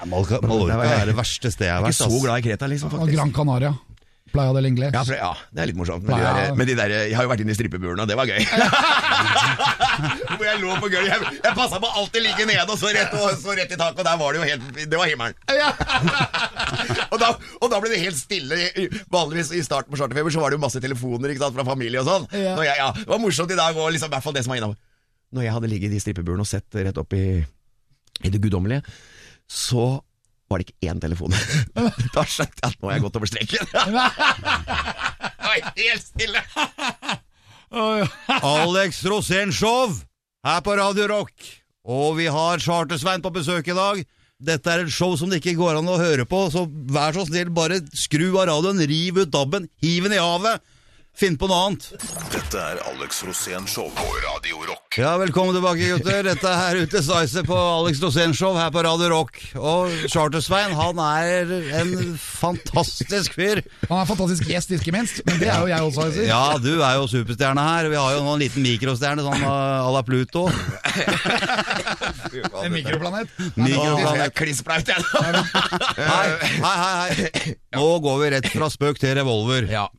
Mallorca 0.08 0.40
er 0.88 1.06
det 1.12 1.16
verste 1.18 1.52
stedet 1.52 1.68
jeg 1.68 1.76
har 1.76 1.88
Jeg 1.88 1.92
er 1.92 1.96
ikke 1.96 2.12
så 2.12 2.22
glad 2.24 2.38
i 2.38 2.46
Kreta, 2.48 2.68
liksom, 2.68 2.92
faktisk. 2.92 3.18
Gran 3.18 3.34
Canaria? 3.36 3.74
Playa 4.32 4.54
del 4.56 4.66
Ingles? 4.70 4.94
Ja, 4.96 5.02
for, 5.08 5.16
ja, 5.18 5.32
det 5.52 5.62
er 5.64 5.70
litt 5.72 5.78
morsomt. 5.80 6.04
Med 6.08 6.16
de 6.16 6.24
der, 6.24 6.56
med 6.56 6.70
de 6.72 6.76
der, 6.80 6.94
jeg 7.10 7.16
har 7.18 7.26
jo 7.28 7.32
vært 7.32 7.44
inne 7.44 7.52
i 7.54 7.58
strippeburen, 7.58 8.00
og 8.00 8.08
det 8.10 8.16
var 8.20 8.30
gøy. 8.30 8.40
Hvor 10.38 10.46
jeg 10.48 10.62
lå 10.62 10.76
på 10.82 10.90
gulvet. 10.90 11.10
Jeg, 11.12 11.34
jeg 11.44 11.56
passa 11.58 11.80
på 11.84 11.90
alltid 12.00 12.24
ligge 12.26 12.46
nede, 12.50 12.66
og 12.72 12.78
så 12.80 12.92
rett, 12.96 13.14
og 13.18 13.36
så 13.42 13.56
rett 13.58 13.74
i 13.76 13.80
taket, 13.80 14.00
og 14.02 14.08
der 14.08 14.20
var 14.22 14.34
det 14.34 14.40
jo 14.42 14.48
helt 14.50 14.80
Det 14.92 15.00
var 15.02 15.10
himmelen. 15.12 15.36
og, 17.12 17.18
da, 17.22 17.32
og 17.62 17.68
da 17.74 17.80
ble 17.84 17.92
det 17.94 18.02
helt 18.04 18.20
stille. 18.20 18.60
Vanligvis 19.14 19.52
i 19.58 19.64
starten 19.66 19.92
på 19.94 20.00
Charterfeber 20.00 20.34
så 20.34 20.42
var 20.44 20.54
det 20.54 20.60
jo 20.60 20.64
masse 20.66 20.82
telefoner 20.84 21.36
sant, 21.40 21.56
fra 21.58 21.68
familie 21.68 22.02
og 22.04 22.08
sånn. 22.10 22.28
Jeg- 22.36 22.70
Ja, 22.82 22.92
det 22.96 23.08
var 23.10 23.20
morsomt 23.22 23.52
i 23.52 23.60
dag, 23.60 23.76
òg, 23.76 23.92
liksom, 23.94 24.10
i 24.10 24.16
hvert 24.16 24.24
fall 24.26 24.34
det 24.38 24.44
som 24.46 24.54
var 24.56 24.62
innafor. 24.62 24.80
Når 25.36 25.46
jeg 25.46 25.54
hadde 25.56 25.70
ligget 25.72 25.94
i 25.96 26.00
strippeburen 26.04 26.42
og 26.44 26.48
sett 26.50 26.76
rett 26.76 26.98
opp 27.00 27.14
i, 27.16 27.26
i 28.26 28.30
det 28.32 28.42
guddommelige, 28.44 28.82
så 29.52 30.02
var 30.52 30.62
det 30.62 30.70
ikke 30.70 30.92
én 30.92 31.02
telefon. 31.02 31.34
da 32.16 32.26
skjønte 32.28 32.60
jeg 32.60 32.70
at 32.70 32.78
nå 32.78 32.90
har 32.90 32.98
jeg 32.98 33.06
gått 33.08 33.20
over 33.20 33.32
streken. 33.32 33.66
det 33.72 35.48
var 35.48 35.58
helt 35.80 36.06
stille. 36.06 36.46
Alex 38.42 39.04
Rosénshow 39.08 39.96
her 40.46 40.64
på 40.66 40.78
Radio 40.78 41.08
Rock. 41.12 41.52
Og 41.88 42.18
vi 42.20 42.28
har 42.30 42.62
Charter-Svein 42.62 43.24
på 43.24 43.32
besøk 43.34 43.72
i 43.72 43.78
dag. 43.78 44.04
Dette 44.42 44.74
er 44.74 44.84
et 44.84 44.94
show 44.94 45.14
som 45.18 45.30
det 45.30 45.40
ikke 45.42 45.58
går 45.60 45.80
an 45.80 45.90
å 45.90 46.00
høre 46.02 46.26
på, 46.30 46.48
så 46.54 46.66
vær 46.66 47.14
så 47.14 47.28
snill, 47.28 47.52
bare 47.54 47.78
skru 47.94 48.32
av 48.32 48.48
radioen, 48.50 48.82
riv 48.90 49.22
ut 49.22 49.34
DAB-en, 49.34 49.68
hiv 49.84 50.08
den 50.08 50.18
i 50.18 50.22
havet. 50.22 50.64
Finn 51.12 51.36
på 51.38 51.46
noe 51.50 51.58
annet. 51.68 51.90
Dette 52.32 52.58
er 52.58 52.80
Alex 52.88 53.20
Rosén 53.28 53.66
Show 53.70 53.90
på 53.94 54.06
Radio 54.24 54.62
Rock. 54.66 54.96
Ja, 54.98 55.12
velkommen 55.20 55.54
tilbake, 55.54 55.90
gutter. 55.92 56.24
Dette 56.26 56.50
er 56.56 56.80
Ute 56.82 57.02
Sizer 57.04 57.46
på 57.46 57.58
Alex 57.60 58.00
Rosén 58.02 58.32
Show 58.36 58.56
her 58.58 58.72
på 58.74 58.82
Radio 58.88 59.10
Rock. 59.12 59.38
Og 59.60 59.92
Charter-Svein, 60.10 60.74
han 60.78 61.02
er 61.04 61.52
en 61.82 61.94
fantastisk 62.18 63.36
fyr. 63.38 63.62
Han 63.90 64.00
er 64.00 64.06
en 64.06 64.10
fantastisk 64.14 64.48
gjest, 64.50 64.74
ikke 64.80 64.96
minst. 64.96 65.22
Men 65.28 65.38
det 65.44 65.52
er 65.52 65.60
jo 65.60 65.70
jeg 65.74 65.90
også, 65.92 66.08
Heiser. 66.08 66.28
Ja, 66.32 66.42
du 66.64 66.72
er 66.80 66.98
jo 66.98 67.06
superstjerne 67.12 67.68
her. 67.68 67.92
Vi 67.92 68.00
har 68.02 68.16
jo 68.16 68.24
en 68.24 68.42
liten 68.42 68.66
mikrostjerne, 68.66 69.28
sånn 69.28 69.46
à 69.52 69.92
la 69.94 70.04
Pluto. 70.08 70.48
En 72.32 72.72
mikroplanet. 72.72 73.32
Mikroplanet. 73.60 74.20
Jeg 74.22 74.34
klissblaut, 74.38 74.88
jeg. 74.88 75.04
nå. 75.36 75.42
hei, 75.98 76.28
hei, 76.64 76.76
hei. 76.86 77.56
Nå 77.76 77.88
går 78.04 78.22
vi 78.22 78.30
rett 78.38 78.48
fra 78.54 78.70
spøk 78.72 79.02
til 79.02 79.18
revolver. 79.20 79.68
Ja. 79.72 79.90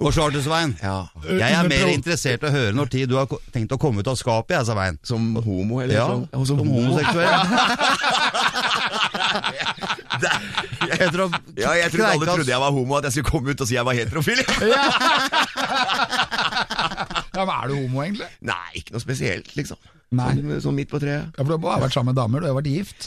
Og 0.00 0.12
Charter-Svein, 0.16 0.72
ja. 0.82 1.04
jeg 1.28 1.52
er 1.52 1.68
mer 1.68 1.86
interessert 1.92 2.42
i 2.42 2.46
å 2.48 2.50
høre 2.54 2.72
når 2.74 2.86
tid 2.90 3.08
du 3.12 3.16
har 3.18 3.26
tenkt 3.54 3.72
å 3.74 3.76
komme 3.78 4.00
ut 4.00 4.08
av 4.08 4.16
skapet, 4.18 4.50
jeg, 4.56 4.64
sa 4.66 4.72
Svein. 4.74 4.98
Som 5.06 5.34
homo, 5.44 5.80
eller 5.84 5.94
Ja, 5.94 6.06
sånn? 6.08 6.26
Som, 6.32 6.46
som 6.46 6.58
homoseksuell. 6.72 7.32
Det- 10.22 10.40
Ja, 10.82 10.98
jeg 10.98 11.12
trodde 11.92 12.08
alle 12.08 12.26
trodde 12.26 12.50
jeg 12.50 12.58
var 12.60 12.70
homo, 12.72 12.94
at 12.98 13.04
jeg 13.04 13.12
skulle 13.16 13.30
komme 13.30 13.50
ut 13.52 13.60
og 13.60 13.66
si 13.68 13.74
jeg 13.76 13.84
var 13.84 13.92
heterofil. 13.98 14.40
Ja, 17.32 17.44
men 17.48 17.54
Er 17.56 17.68
du 17.70 17.74
homo, 17.74 18.02
egentlig? 18.04 18.26
Nei, 18.44 18.68
ikke 18.76 18.92
noe 18.92 19.00
spesielt, 19.02 19.48
liksom. 19.56 19.78
Nei. 20.12 20.34
Sånn, 20.36 20.58
sånn 20.66 20.74
midt 20.76 20.90
på 20.92 20.98
treet. 21.00 21.30
Ja, 21.32 21.38
for 21.40 21.48
Du 21.48 21.52
har 21.54 21.62
bare 21.62 21.80
vært 21.86 21.94
sammen 21.96 22.12
med 22.12 22.18
damer, 22.20 22.40
du 22.44 22.46
har 22.50 22.56
vært 22.58 22.68
gift. 22.68 23.06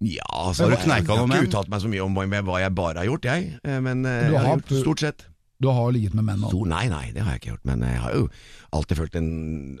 Ja, 0.00 0.24
så 0.56 0.64
Har 0.64 0.70
du 0.72 0.76
kneika 0.80 1.12
noe 1.12 1.26
med. 1.28 1.36
Jeg 1.36 1.36
har 1.36 1.44
ikke 1.44 1.50
uttalt 1.50 1.68
meg 1.74 1.80
så 1.84 1.88
mye 1.92 2.00
om 2.06 2.16
hva 2.16 2.24
jeg 2.62 2.72
bare 2.76 2.96
har 3.02 3.08
gjort, 3.10 3.24
jeg. 3.28 3.40
Eh, 3.64 3.80
Men 3.84 3.96
eh, 4.08 4.30
jeg 4.32 4.40
har- 4.40 4.48
gjort 4.56 4.72
stort 4.80 5.00
sett. 5.04 5.18
Du 5.58 5.70
har 5.72 5.88
ligget 5.94 6.12
med 6.12 6.20
menn. 6.26 6.42
Stor, 6.50 6.66
nei, 6.68 6.82
nei, 6.92 7.06
det 7.16 7.22
har 7.24 7.32
jeg 7.32 7.40
ikke 7.40 7.48
gjort. 7.54 7.62
Men 7.64 7.80
jeg 7.88 7.96
har 8.02 8.12
jo 8.12 8.26
alltid 8.76 8.98
følt 8.98 9.14
en 9.16 9.28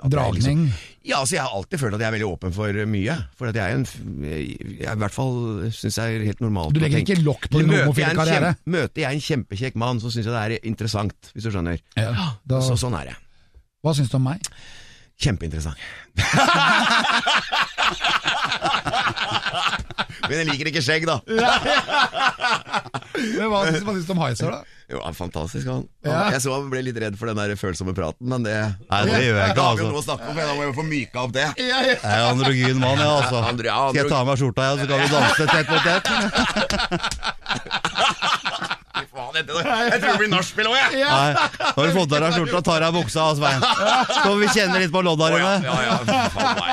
jeg 0.00 0.08
Dragning. 0.14 0.62
ja, 1.04 1.18
altså 1.20 1.34
jeg 1.36 1.42
har 1.44 1.52
alltid 1.58 1.78
følt 1.82 1.94
at 1.98 2.00
jeg 2.00 2.08
er 2.08 2.14
veldig 2.16 2.28
åpen 2.30 2.48
for 2.56 2.72
mye. 2.88 3.16
For 3.36 3.44
at 3.50 3.58
jeg 3.60 3.64
er 3.66 3.76
en 3.76 3.84
jeg, 4.24 4.56
I 4.80 4.96
hvert 5.02 5.12
fall 5.18 5.36
syns 5.76 5.98
jeg 6.00 6.08
er 6.16 6.24
helt 6.30 6.40
normalt 6.40 6.72
Du 6.72 6.80
legger 6.80 7.04
ikke 7.04 7.20
lokk 7.26 7.44
på 7.52 7.60
din 7.60 7.68
homofile 7.74 8.14
karriere? 8.16 8.54
kjem- 8.56 8.72
Møter 8.78 9.00
jeg 9.04 9.12
en 9.20 9.24
kjempekjekk 9.28 9.76
mann, 9.84 10.00
så 10.00 10.08
syns 10.14 10.24
jeg 10.24 10.32
det 10.32 10.40
er 10.62 10.66
interessant, 10.72 11.20
hvis 11.36 11.44
du 11.44 11.52
skjønner. 11.52 11.76
Ja, 12.00 12.32
da, 12.48 12.64
Så, 12.64 12.72
sånn 12.80 12.96
er 12.96 13.12
det. 13.12 13.16
hva 13.84 13.92
syns 14.00 14.08
du 14.08 14.16
om 14.16 14.24
meg? 14.30 14.40
Kjempeinteressant. 15.20 15.76
Men 20.26 20.40
jeg 20.40 20.46
liker 20.50 20.70
ikke 20.72 20.82
skjegg, 20.84 21.04
da. 21.08 21.18
Men 23.36 23.50
hva 23.52 23.60
syns 23.68 24.08
du 24.08 24.12
om 24.16 24.22
Heiser, 24.24 24.56
da? 24.56 24.60
Jo, 24.86 25.00
han 25.02 25.10
er 25.10 25.16
fantastisk, 25.18 25.66
han. 25.66 25.80
Ja. 26.06 26.28
Jeg 26.30 26.40
så 26.44 26.52
han 26.54 26.68
ble 26.70 26.78
litt 26.86 26.98
redd 27.02 27.16
for 27.18 27.26
den 27.26 27.34
der 27.40 27.56
følsomme 27.58 27.90
praten, 27.96 28.22
men 28.30 28.44
det 28.46 28.54
Nei, 28.86 29.00
det 29.08 29.18
gjør 29.24 29.40
jeg 29.40 29.50
ikke, 29.56 29.64
altså. 29.72 29.88
noe 29.90 29.98
å 29.98 30.04
snakke 30.06 30.28
om, 30.30 30.34
for 30.36 30.42
da 30.46 30.52
må 30.54 30.60
jeg 30.62 30.70
jo 30.70 30.76
få 30.76 30.84
myka 30.86 31.24
opp 31.26 31.32
det. 31.34 31.46
Jeg 31.58 31.96
er 32.06 32.22
androgyn 32.30 32.78
mann, 32.78 33.00
jeg, 33.02 33.10
altså. 33.16 33.40
Andre- 33.50 33.66
ja, 33.72 33.80
Skal 33.90 33.98
jeg 34.04 34.12
ta 34.12 34.20
av 34.22 34.26
meg 34.30 34.38
skjorta, 34.44 34.60
jeg, 34.68 34.74
så 34.78 34.86
kan 34.86 34.98
vi 35.02 35.08
danse 35.16 35.42
tett 35.50 35.68
mot 35.74 35.82
tett? 35.90 36.06
Faen, 39.16 39.34
jeg 39.36 39.44
tror 39.48 40.06
det 40.12 40.16
blir 40.20 40.30
nachspiel 40.32 40.68
òg, 40.70 40.76
jeg. 40.76 41.02
Nei, 41.02 41.30
nå 41.34 41.74
har 41.82 41.90
du 41.90 41.94
fått 41.98 42.14
av 42.16 42.22
deg 42.26 42.32
skjorta, 42.38 42.62
tar 42.70 42.86
av 42.86 42.92
buksa, 42.96 43.26
Svein. 43.38 43.60
Skal 44.12 44.38
vi 44.40 44.46
kjenne 44.54 44.80
litt 44.82 44.92
på 44.94 45.02
Å, 45.02 45.06
lodda 45.10 45.28
ja, 45.32 45.36
dine? 45.36 45.54
ja, 45.66 45.76
ja, 45.86 45.94
fy 46.06 46.14
faen 46.36 46.62
meg. 46.62 46.72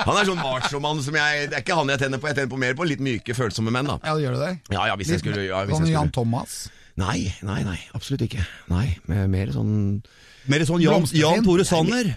Han 0.00 0.16
er 0.16 0.24
sånn 0.30 0.38
machomann 0.40 1.02
som 1.04 1.12
jeg 1.18 1.50
Det 1.50 1.58
er 1.58 1.62
ikke 1.66 1.76
han 1.76 1.90
jeg 1.92 2.00
tenner 2.00 2.20
på, 2.22 2.30
jeg 2.30 2.38
tenner 2.38 2.48
på 2.54 2.58
mer 2.62 2.72
på 2.78 2.86
litt 2.88 3.02
myke, 3.04 3.34
følsomme 3.36 3.74
menn, 3.74 3.90
da. 3.90 3.98
Ja, 4.06 4.14
gjør 4.22 4.38
du 4.38 4.44
det? 4.46 4.52
Ja, 4.72 4.86
ja, 4.88 4.94
hvis 5.00 5.10
jeg 5.12 5.20
skulle 5.24 5.42
ja, 5.44 5.64
hvis 5.66 5.76
jeg 5.76 5.82
skulle. 5.90 5.96
Jan. 5.98 6.12
Thomas? 6.14 6.62
Nei, 6.98 7.30
nei, 7.46 7.60
nei, 7.64 7.78
absolutt 7.94 8.24
ikke. 8.26 8.42
Nei, 8.72 8.98
med 9.06 9.30
mer 9.30 9.52
sånn 9.54 10.02
Mer 10.50 10.64
sånn 10.66 10.82
Jan, 10.82 11.04
Jan 11.14 11.44
Tore 11.46 11.64
Sanner, 11.68 12.08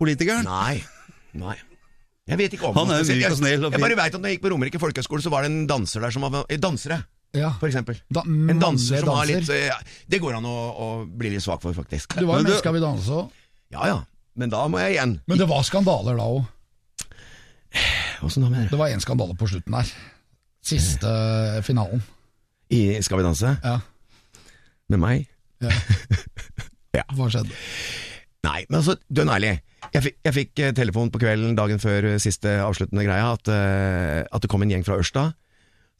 politikeren. 0.00 0.44
Nei. 0.48 0.80
Nei. 1.36 1.54
Jeg 2.26 2.38
vet 2.40 2.54
ikke 2.56 2.66
om 2.72 2.74
Han 2.74 2.90
er 2.90 3.04
myk 3.06 3.26
og 3.28 3.36
snill 3.38 3.66
Jeg, 3.68 3.78
bare 3.78 3.94
veit 3.98 4.14
at 4.16 4.18
når 4.18 4.32
jeg 4.32 4.38
gikk 4.38 4.44
på 4.48 4.50
Romerike 4.50 4.80
folkehøgskole, 4.82 5.22
så 5.22 5.30
var 5.30 5.44
det 5.44 5.52
en 5.52 5.66
danser 5.70 6.02
der 6.02 6.10
som 6.14 6.24
var 6.26 6.40
eh, 6.48 6.58
Dansere, 6.58 6.98
Ja. 7.36 7.52
for 7.60 7.68
eksempel. 7.68 8.00
Da, 8.10 8.24
En 8.26 8.58
danser 8.58 9.04
som 9.04 9.12
har 9.14 9.28
litt 9.30 9.46
ja, 9.52 9.76
Det 10.10 10.18
går 10.24 10.38
an 10.40 10.48
å, 10.48 10.56
å 10.56 10.88
bli 11.06 11.30
litt 11.36 11.44
svak 11.44 11.62
for, 11.62 11.76
faktisk. 11.76 12.16
Du 12.18 12.26
var 12.26 12.40
jo 12.42 12.48
med 12.48 12.58
Skal 12.58 12.74
vi 12.74 12.82
danse 12.82 13.14
òg. 13.14 13.30
Ja 13.74 13.86
ja, 13.92 14.00
men 14.34 14.50
da 14.50 14.64
må 14.70 14.78
jeg 14.82 14.96
igjen. 14.96 15.16
Men 15.26 15.38
det 15.38 15.46
var 15.50 15.62
skandaler 15.66 16.18
da 16.18 16.26
òg. 16.26 16.44
Åssen 18.26 18.42
da, 18.42 18.50
mener 18.50 18.70
Det 18.70 18.78
var 18.80 18.90
én 18.90 19.02
skandale 19.04 19.36
på 19.38 19.48
slutten 19.50 19.74
der. 19.76 19.90
Siste 20.66 21.06
eh, 21.10 21.60
finalen. 21.66 22.02
I 22.74 22.98
Skal 23.06 23.20
vi 23.20 23.26
danse? 23.28 23.52
Ja. 23.62 23.76
Med 24.92 25.02
meg? 25.02 25.30
ja. 25.64 25.72
Ja. 26.96 27.02
Hva 27.12 27.26
skjedde? 27.28 27.52
Nei, 28.46 28.62
men 28.70 28.78
altså, 28.78 28.94
dønn 29.12 29.28
ærlig. 29.28 29.50
Jeg 29.92 30.02
fikk, 30.06 30.14
jeg 30.24 30.34
fikk 30.36 30.60
eh, 30.64 30.70
telefon 30.76 31.10
på 31.12 31.20
kvelden 31.20 31.56
dagen 31.58 31.80
før 31.82 32.06
eh, 32.12 32.20
siste 32.22 32.54
avsluttende 32.64 33.04
greia 33.04 33.34
at, 33.34 33.50
eh, 33.52 34.22
at 34.24 34.40
det 34.40 34.48
kom 34.48 34.64
en 34.64 34.72
gjeng 34.72 34.86
fra 34.86 34.96
Ørsta 35.02 35.26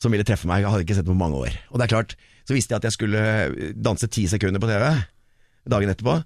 som 0.02 0.12
ville 0.12 0.24
treffe 0.24 0.48
meg. 0.48 0.62
Jeg 0.64 0.72
hadde 0.72 0.86
ikke 0.86 0.96
sett 0.98 1.06
dem 1.08 1.16
på 1.16 1.20
mange 1.20 1.42
år. 1.42 1.58
Og 1.68 1.76
det 1.76 1.86
er 1.86 1.92
klart, 1.92 2.16
så 2.48 2.56
visste 2.56 2.74
jeg 2.74 2.82
at 2.82 2.88
jeg 2.88 2.96
skulle 2.96 3.22
danse 3.76 4.08
ti 4.12 4.26
sekunder 4.30 4.62
på 4.62 4.70
TV 4.70 4.88
dagen 5.66 5.92
etterpå. 5.92 6.16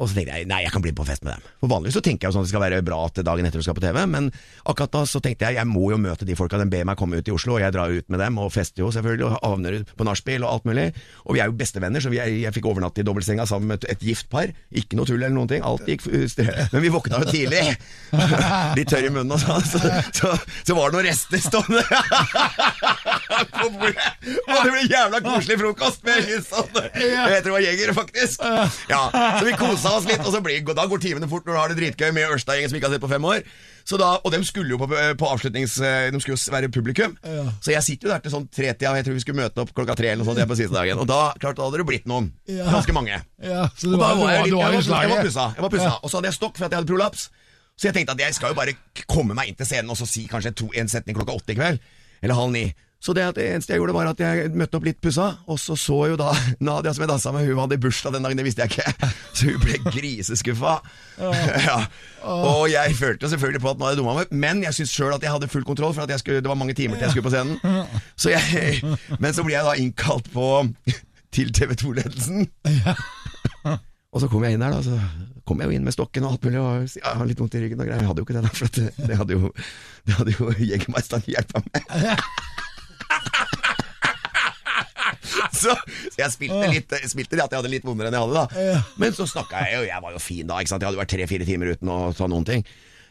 Og 0.00 0.08
så 0.08 0.16
tenkte 0.16 0.38
jeg 0.38 0.48
nei, 0.48 0.62
jeg 0.64 0.72
kan 0.72 0.80
bli 0.84 0.92
på 0.96 1.04
fest 1.04 1.24
med 1.26 1.34
dem. 1.36 1.48
For 1.60 1.68
Vanligvis 1.68 1.98
så 1.98 2.02
tenker 2.04 2.24
jeg 2.24 2.32
jo 2.32 2.38
sånn 2.38 2.46
at 2.46 2.48
det 2.48 2.54
skal 2.54 2.62
være 2.64 2.80
bra 2.86 3.00
at 3.04 3.20
dagen 3.26 3.44
etter 3.44 3.60
du 3.60 3.66
skal 3.66 3.76
på 3.76 3.82
TV, 3.84 3.98
men 4.08 4.30
akkurat 4.64 4.94
da 4.94 5.02
så 5.08 5.20
tenkte 5.20 5.44
jeg 5.50 5.58
jeg 5.60 5.68
må 5.68 5.90
jo 5.92 5.98
møte 6.00 6.24
de 6.24 6.36
folka. 6.38 6.56
De 6.60 6.64
ber 6.72 6.86
meg 6.88 6.96
komme 6.96 7.20
ut 7.20 7.28
i 7.28 7.34
Oslo, 7.34 7.58
og 7.58 7.60
jeg 7.60 7.74
drar 7.76 7.92
ut 7.92 8.06
med 8.08 8.22
dem 8.22 8.38
og 8.40 8.48
fester 8.54 8.80
jo 8.80 8.88
selvfølgelig, 8.94 9.28
og 9.28 9.44
havner 9.44 9.76
på 9.98 10.06
nachspiel 10.08 10.46
og 10.46 10.54
alt 10.54 10.68
mulig. 10.70 10.86
Og 11.26 11.36
vi 11.36 11.42
er 11.44 11.50
jo 11.50 11.56
bestevenner, 11.60 12.00
så 12.00 12.12
vi, 12.12 12.16
jeg, 12.16 12.38
jeg 12.46 12.56
fikk 12.56 12.70
overnatte 12.72 13.04
i 13.04 13.06
dobbeltsenga 13.06 13.44
sammen 13.50 13.68
med 13.74 13.82
et, 13.84 13.90
et 13.92 14.06
gift 14.08 14.30
par. 14.32 14.48
Ikke 14.72 14.96
noe 14.96 15.10
tull 15.10 15.20
eller 15.20 15.36
noen 15.36 15.52
ting, 15.52 15.60
alt 15.66 15.84
gikk 15.84 16.06
Men 16.08 16.80
vi 16.80 16.94
våkna 16.96 17.20
jo 17.20 17.28
tidlig. 17.28 17.60
Litt 18.78 18.88
tørr 18.88 19.10
i 19.10 19.12
munnen 19.12 19.36
og 19.36 19.44
sånn, 19.44 19.68
så, 19.68 19.84
så, 20.16 20.32
så 20.64 20.78
var 20.78 20.88
det 20.88 20.96
noen 20.96 21.08
rester 21.10 21.44
stående 21.44 21.84
på 23.60 23.68
bordet. 23.76 24.08
Og 24.48 24.64
det 24.64 24.72
ble 24.72 24.86
jævla 24.88 25.20
koselig 25.28 25.60
frokost 25.60 26.02
med 26.08 26.24
litt 26.24 26.48
sånn 26.48 26.80
Jeg 26.96 27.44
tror 27.44 27.50
det 27.50 27.54
var 27.58 27.64
jegere, 27.66 27.96
faktisk. 28.00 28.48
Ja, 28.88 29.02
Så 29.12 29.44
vi 29.44 29.54
kosa 29.60 29.89
oss 29.96 30.06
litt, 30.08 30.22
og 30.22 30.32
så 30.34 30.40
blir, 30.44 30.62
da 30.76 30.86
går 30.90 31.02
timene 31.02 31.28
fort 31.30 31.46
når 31.46 31.56
du 31.56 31.60
har 31.60 31.72
det 31.72 31.78
dritgøy 31.80 32.14
med 32.16 32.34
Ørsta-gjengen 32.36 32.70
som 32.70 32.76
vi 32.76 32.80
ikke 32.80 32.90
har 32.90 32.96
sett 32.96 33.04
på 33.04 33.10
fem 33.10 33.26
år. 33.28 33.42
Så 33.90 33.98
da, 33.98 34.10
og 34.20 34.34
de 34.34 34.40
skulle 34.46 34.74
jo 34.74 34.78
på, 34.78 34.86
på 34.90 35.28
avslutnings... 35.30 35.78
De 35.80 36.20
skulle 36.22 36.36
jo 36.36 36.52
være 36.54 36.70
publikum. 36.72 37.16
Så 37.64 37.72
jeg 37.74 37.82
sitter 37.86 38.08
jo 38.08 38.12
der 38.12 38.22
til 38.24 38.34
sånn 38.34 38.46
tretida, 38.52 38.92
og 38.92 39.00
jeg 39.00 39.08
tror 39.08 39.16
vi 39.16 39.24
skulle 39.24 39.42
møte 39.42 39.64
opp 39.64 39.72
klokka 39.74 39.96
tre 39.98 40.12
eller 40.12 40.22
noe 40.22 40.30
sånt 40.30 40.52
på 40.52 40.58
siste 40.60 40.76
dagen. 40.76 41.00
Og 41.02 41.08
da 41.10 41.20
klart, 41.40 41.58
da 41.58 41.66
hadde 41.66 41.80
det 41.82 41.88
blitt 41.88 42.06
noen. 42.10 42.30
Ja. 42.50 42.68
Ganske 42.70 42.94
mange. 42.94 43.18
Ja, 43.42 43.64
så 43.74 43.90
du 43.90 43.96
var, 43.96 44.14
var 44.20 44.34
jeg, 44.36 44.46
litt, 44.46 44.54
jeg, 44.54 44.60
var 44.60 44.76
var, 44.76 45.06
jeg 45.06 45.14
var 45.14 45.24
pussa. 45.26 45.46
Jeg 45.56 45.64
var 45.66 45.74
pussa. 45.74 45.94
Og 45.98 46.12
så 46.12 46.20
hadde 46.20 46.30
jeg 46.30 46.38
stokk 46.38 46.60
for 46.60 46.68
at 46.68 46.76
jeg 46.76 46.82
hadde 46.82 46.92
prolaps. 46.92 47.26
Så 47.80 47.88
jeg 47.88 47.96
tenkte 47.96 48.14
at 48.14 48.22
jeg 48.26 48.36
skal 48.36 48.52
jo 48.52 48.60
bare 48.60 48.76
komme 49.08 49.34
meg 49.36 49.50
inn 49.50 49.58
til 49.58 49.68
scenen 49.68 49.90
og 49.90 49.96
så 49.96 50.06
si 50.06 50.26
kanskje 50.30 50.52
to, 50.60 50.68
en 50.76 50.90
setning 50.92 51.16
klokka 51.16 51.38
åtte 51.40 51.54
i 51.54 51.58
kveld. 51.58 51.80
Eller 52.20 52.36
halv 52.36 52.52
ni. 52.52 52.66
Så 53.00 53.14
det, 53.16 53.24
det 53.38 53.46
eneste 53.48 53.72
jeg 53.72 53.80
gjorde, 53.80 53.94
var 53.96 54.10
at 54.10 54.20
jeg 54.20 54.50
møtte 54.52 54.76
opp 54.76 54.84
litt 54.84 54.98
pussa, 55.00 55.30
og 55.48 55.56
så 55.60 55.76
så 55.80 55.96
jo 56.10 56.18
da 56.20 56.34
Nadia 56.66 56.92
som 56.92 57.04
jeg 57.06 57.10
dansa 57.10 57.32
med, 57.32 57.48
hun 57.48 57.62
hadde 57.62 57.78
bursdag 57.80 58.12
den 58.12 58.26
dagen, 58.26 58.40
det 58.40 58.44
visste 58.44 58.66
jeg 58.66 58.74
ikke. 58.74 59.10
Så 59.36 59.48
hun 59.48 59.62
ble 59.64 59.80
griseskuffa. 59.88 60.78
Ja. 61.60 61.76
Og 62.24 62.66
jeg 62.68 62.94
følte 62.96 63.28
selvfølgelig 63.32 63.60
på 63.64 63.70
at 63.70 63.78
nå 63.80 63.86
hadde 63.86 63.94
jeg 63.94 64.00
dumma 64.00 64.14
meg, 64.18 64.32
men 64.42 64.62
jeg 64.64 64.76
syntes 64.76 64.92
sjøl 64.92 65.14
at 65.14 65.24
jeg 65.24 65.32
hadde 65.32 65.48
full 65.52 65.64
kontroll, 65.64 65.92
for 65.96 66.08
skulle, 66.20 66.42
det 66.44 66.48
var 66.48 66.58
mange 66.60 66.76
timer 66.76 66.96
til 66.96 67.06
jeg 67.06 67.14
skulle 67.14 67.28
på 67.28 67.32
scenen. 67.32 67.88
Så 68.16 68.32
jeg, 68.32 68.80
men 69.20 69.36
så 69.36 69.44
blir 69.44 69.56
jeg 69.56 69.64
da 69.68 69.74
innkalt 69.80 70.28
på 70.32 70.46
til 71.32 71.52
TV 71.56 71.72
2-ledelsen. 71.80 72.44
Og 74.10 74.20
så 74.22 74.28
kom 74.28 74.44
jeg 74.44 74.56
inn 74.56 74.64
der, 74.64 74.74
da. 74.74 74.80
Så 74.84 74.96
kom 75.48 75.60
jeg 75.62 75.70
jo 75.70 75.76
inn 75.78 75.86
med 75.86 75.94
stokken 75.96 76.26
og 76.26 76.34
alt 76.36 76.46
mulig, 76.48 76.60
og 76.60 77.00
har 77.06 77.28
litt 77.28 77.40
vondt 77.40 77.56
i 77.56 77.64
ryggen 77.64 77.80
og 77.80 77.88
greier. 77.88 78.02
Jeg 78.02 78.10
hadde 78.10 78.22
jo 78.22 78.28
ikke 78.28 78.36
det, 78.36 78.44
da, 78.46 78.52
for 78.56 78.76
det, 78.76 78.88
det 79.08 79.18
hadde 79.20 79.36
jo, 79.36 79.52
det 80.08 80.18
hadde 80.18 80.36
jo 80.36 80.50
Jegermeisteren 80.58 81.28
hjelpa 81.30 81.64
meg. 81.68 82.24
Så, 85.60 85.74
så 85.74 86.16
jeg 86.16 86.32
spilte 86.32 86.68
litt 86.72 86.94
spilte 87.10 87.36
det 87.36 87.44
at 87.44 87.52
jeg 87.52 87.60
hadde 87.60 87.72
litt 87.72 87.84
vondere 87.84 88.08
enn 88.08 88.16
jeg 88.16 88.24
hadde, 88.24 88.44
da. 88.46 88.78
Men 89.02 89.12
så 89.16 89.26
snakka 89.28 89.66
jeg 89.66 89.76
jo, 89.76 89.82
jeg 89.90 90.04
var 90.06 90.14
jo 90.14 90.22
fin 90.22 90.48
da, 90.48 90.60
ikke 90.62 90.72
sant. 90.72 90.80
Jeg 90.80 90.90
hadde 90.90 91.02
vært 91.02 91.12
tre-fire 91.12 91.48
timer 91.48 91.74
uten 91.74 91.92
å 91.92 91.98
ta 92.16 92.28
noen 92.30 92.46
ting. 92.48 92.64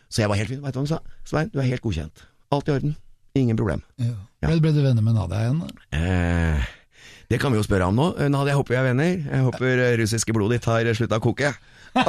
Så 0.10 0.24
jeg 0.24 0.32
var 0.32 0.40
helt 0.42 0.50
fin. 0.50 0.62
Veit 0.64 0.74
du 0.74 0.82
hva 0.82 0.88
hun 0.88 0.90
sa? 0.90 1.00
Svein, 1.30 1.52
du 1.54 1.62
er 1.62 1.70
helt 1.70 1.86
godkjent. 1.86 2.26
Alt 2.56 2.70
i 2.70 2.74
orden. 2.74 2.98
Ingen 3.38 3.58
problem. 3.60 3.84
Ja. 4.02 4.16
Ble, 4.42 4.58
ble 4.64 4.74
du 4.74 4.82
venner 4.82 5.06
med 5.06 5.14
Nadia 5.14 5.46
igjen? 5.46 5.62
Eh, 5.94 6.70
det 7.30 7.38
kan 7.42 7.54
vi 7.54 7.60
jo 7.60 7.66
spørre 7.66 7.92
om 7.92 7.98
nå. 7.98 8.08
Eh, 8.18 8.32
Nadia, 8.32 8.56
jeg 8.56 8.62
håper 8.62 8.74
vi 8.74 8.80
er 8.80 8.88
venner. 8.90 9.12
Jeg 9.20 9.46
håper 9.46 9.84
eh, 9.86 9.98
russiske 10.02 10.34
blodet 10.34 10.58
ditt 10.58 10.70
har 10.72 10.90
slutta 10.98 11.20
å 11.22 11.24
koke. 11.24 11.54
At 12.00 12.08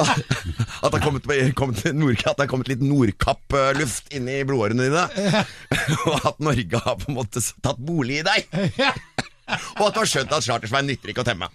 det 0.93 0.97
har 0.97 1.01
kommet, 1.01 1.25
kommet, 1.57 1.83
nord, 1.97 2.19
at 2.21 2.35
det 2.37 2.43
har 2.43 2.49
kommet 2.51 2.67
litt 2.69 2.83
Nordkapp-luft 2.85 4.11
inn 4.13 4.27
i 4.29 4.35
blodårene 4.45 4.85
dine. 4.85 5.05
Og 6.05 6.27
at 6.29 6.37
Norge 6.43 6.81
har 6.85 6.99
på 7.01 7.09
en 7.09 7.17
måte 7.17 7.41
tatt 7.65 7.81
bolig 7.81 8.19
i 8.21 8.25
deg. 8.27 8.61
Og 9.79 9.87
at 9.87 9.93
du 9.95 9.99
har 10.01 10.09
skjønt 10.09 10.31
at 10.37 10.43
Chartersveien 10.45 10.87
nytter 10.89 11.11
ikke 11.13 11.23
å 11.23 11.27
temme. 11.27 11.47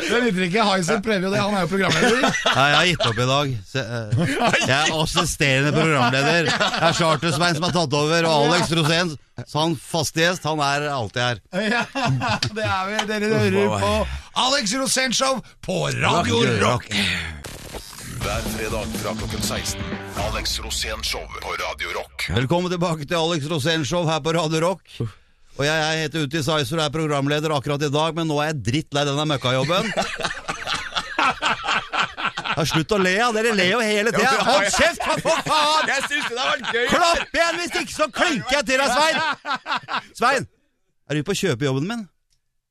Det 0.00 0.20
nytter 0.24 0.44
ikke. 0.46 0.64
Heisen 0.66 1.02
prøver 1.04 1.26
jo 1.28 1.32
det, 1.32 1.40
han 1.42 1.54
er 1.56 1.64
jo 1.66 1.70
programleder. 1.70 2.22
Nei, 2.24 2.66
jeg 2.70 2.76
har 2.78 2.86
gitt 2.90 3.06
opp 3.10 3.18
i 3.20 3.26
dag. 3.30 3.52
Eh, 3.80 4.22
Jeg 4.66 4.76
er 4.76 4.94
assisterende 5.00 5.72
programleder. 5.76 6.48
Det 6.50 6.86
er 6.88 6.96
Charter-Svein 6.98 7.58
som 7.58 7.66
har 7.68 7.74
tatt 7.76 7.96
over, 8.00 8.28
og 8.30 8.46
Alex 8.50 8.72
Rosén, 8.78 9.12
så 9.46 9.62
han 9.64 9.76
faste 9.80 10.22
gjest, 10.24 10.46
han 10.48 10.62
er 10.64 10.88
alltid 10.92 11.22
her. 11.22 11.42
Ja, 11.70 11.84
det 12.56 12.66
er 12.66 12.90
vi. 12.90 12.96
Dere 13.10 13.30
hører 13.34 13.78
på 13.84 13.92
Alex 14.46 14.74
Rosén 14.80 15.14
Show 15.16 15.40
på 15.64 15.78
Radio 16.00 16.42
Rock. 16.64 16.88
Hver 18.20 18.42
fredag 18.52 18.90
fra 19.00 19.14
klokken 19.16 19.40
16. 19.40 19.80
Alex 20.26 20.58
Rosén 20.60 21.00
Show 21.06 21.24
på 21.40 21.54
Radio 21.62 21.94
Rock. 21.96 22.26
Velkommen 22.36 22.68
tilbake 22.72 23.06
til 23.08 23.16
Alex 23.16 23.48
Rosén 23.48 23.86
Show 23.88 24.04
her 24.10 24.20
på 24.20 24.34
Radio 24.36 24.60
Rock. 24.66 24.84
Og 25.60 25.66
jeg, 25.66 25.76
jeg 25.76 26.04
heter 26.06 26.22
Uti 26.24 26.40
Sizer 26.40 26.78
og 26.78 26.86
er 26.86 26.92
programleder 26.94 27.52
akkurat 27.52 27.82
i 27.84 27.90
dag, 27.92 28.14
men 28.16 28.30
nå 28.30 28.38
er 28.40 28.54
jeg 28.54 28.62
drittlei 28.70 29.04
denne 29.08 29.26
møkkajobben. 29.34 29.90
Ja, 32.50 32.64
slutt 32.66 32.90
å 32.92 32.96
le, 33.00 33.12
ja. 33.14 33.26
Dere 33.32 33.52
ler 33.56 33.68
jo 33.70 33.78
hele 33.80 34.10
tida. 34.12 34.32
Hold 34.44 34.66
kjeft, 34.74 35.04
for 35.22 35.42
faen! 35.46 35.86
Jeg 35.88 36.02
synes 36.10 36.24
det 36.26 36.34
var 36.36 36.48
vært 36.50 36.72
gøy! 36.74 36.86
Klapp 36.90 37.36
igjen, 37.38 37.58
hvis 37.60 37.76
ikke 37.80 37.94
så 37.94 38.08
klinker 38.12 38.56
jeg 38.56 38.66
til 38.68 38.82
deg, 38.82 38.90
Svein! 38.90 40.10
Svein, 40.18 40.48
er 41.08 41.16
du 41.16 41.22
på 41.24 41.32
å 41.32 41.38
kjøpe 41.40 41.68
jobben 41.68 41.86
min? 41.88 42.02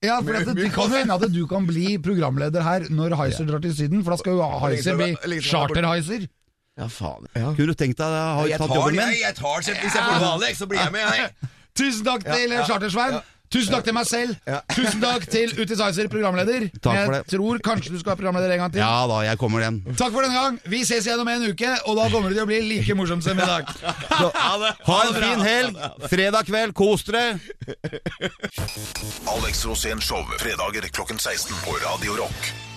Ja, 0.05 0.19
for 0.19 0.35
det, 0.35 0.53
det 0.59 0.67
kan 0.75 0.93
jo 0.93 0.99
hende 0.99 1.15
at 1.15 1.33
du 1.33 1.39
kan 1.49 1.65
bli 1.67 1.95
programleder 2.03 2.63
her 2.67 2.85
når 2.93 3.15
Heiser 3.23 3.47
drar 3.49 3.63
til 3.63 3.73
Syden, 3.79 4.03
for 4.03 4.13
da 4.13 4.19
skal 4.21 4.37
jo 4.37 4.51
Heiser 4.67 4.99
bli 4.99 5.39
Charter-Heiser. 5.47 6.27
Ja, 6.79 6.91
faen. 6.91 7.25
Ja. 7.33 7.55
Kunne 7.55 7.73
du 7.73 7.79
tenkt 7.79 8.03
deg 8.03 8.13
å 8.13 8.19
ha 8.37 8.43
tatt 8.45 8.61
jobben 8.61 8.77
jobben 8.77 8.99
jeg, 8.99 9.15
min? 9.15 9.23
jeg 9.23 9.39
tar 9.39 9.63
Hvis 9.65 9.95
jeg 9.97 10.05
får 10.05 10.27
Alex, 10.29 10.61
så 10.61 10.69
blir 10.69 10.83
jeg 10.83 10.93
med, 10.93 11.23
jeg. 11.23 11.49
Tusen 11.79 12.05
takk 12.07 12.25
til 12.27 12.55
Charter-Svein. 12.67 13.19
Tusen 13.49 13.73
takk 13.73 13.85
til 13.87 13.95
meg 13.97 14.05
selv. 14.05 14.35
Tusen 14.75 14.99
takk 15.01 15.23
til 15.33 15.49
Utisizer, 15.57 16.05
programleder. 16.11 16.67
Takk 16.85 16.99
for 17.07 17.15
jeg 17.17 17.25
tror 17.31 17.61
kanskje 17.65 17.95
du 17.95 17.97
skal 17.97 18.11
være 18.11 18.19
programleder 18.21 18.53
en 18.53 18.61
gang 18.61 18.75
til. 18.75 18.83
Ja 18.83 19.07
da, 19.09 19.23
jeg 19.25 19.39
kommer 19.41 19.63
igjen. 19.63 19.79
Takk 19.97 20.13
for 20.13 20.21
denne 20.21 20.37
gang. 20.37 20.59
Vi 20.69 20.83
ses 20.85 21.07
igjen 21.09 21.23
om 21.23 21.31
en 21.33 21.47
uke, 21.49 21.71
og 21.89 21.97
da 21.97 22.05
kommer 22.13 22.29
det 22.29 22.37
til 22.37 22.45
å 22.45 22.49
bli 22.51 22.61
like 22.67 22.97
morsomt 22.99 23.25
som 23.25 23.41
i 23.41 23.49
dag. 23.49 23.73
Ha 24.19 25.01
en 25.07 25.17
fin 25.17 25.41
helg. 25.45 25.81
Fredag 26.11 26.45
kveld, 26.49 26.75
kos 26.77 27.05
dere. 27.07 27.39
Alex 29.33 29.65
Rosén 29.65 30.01
Show 30.03 30.21
fredager 30.41 30.89
klokken 30.93 31.17
16 31.17 31.55
på 31.65 31.79
Radio 31.87 32.19
Rock. 32.21 32.68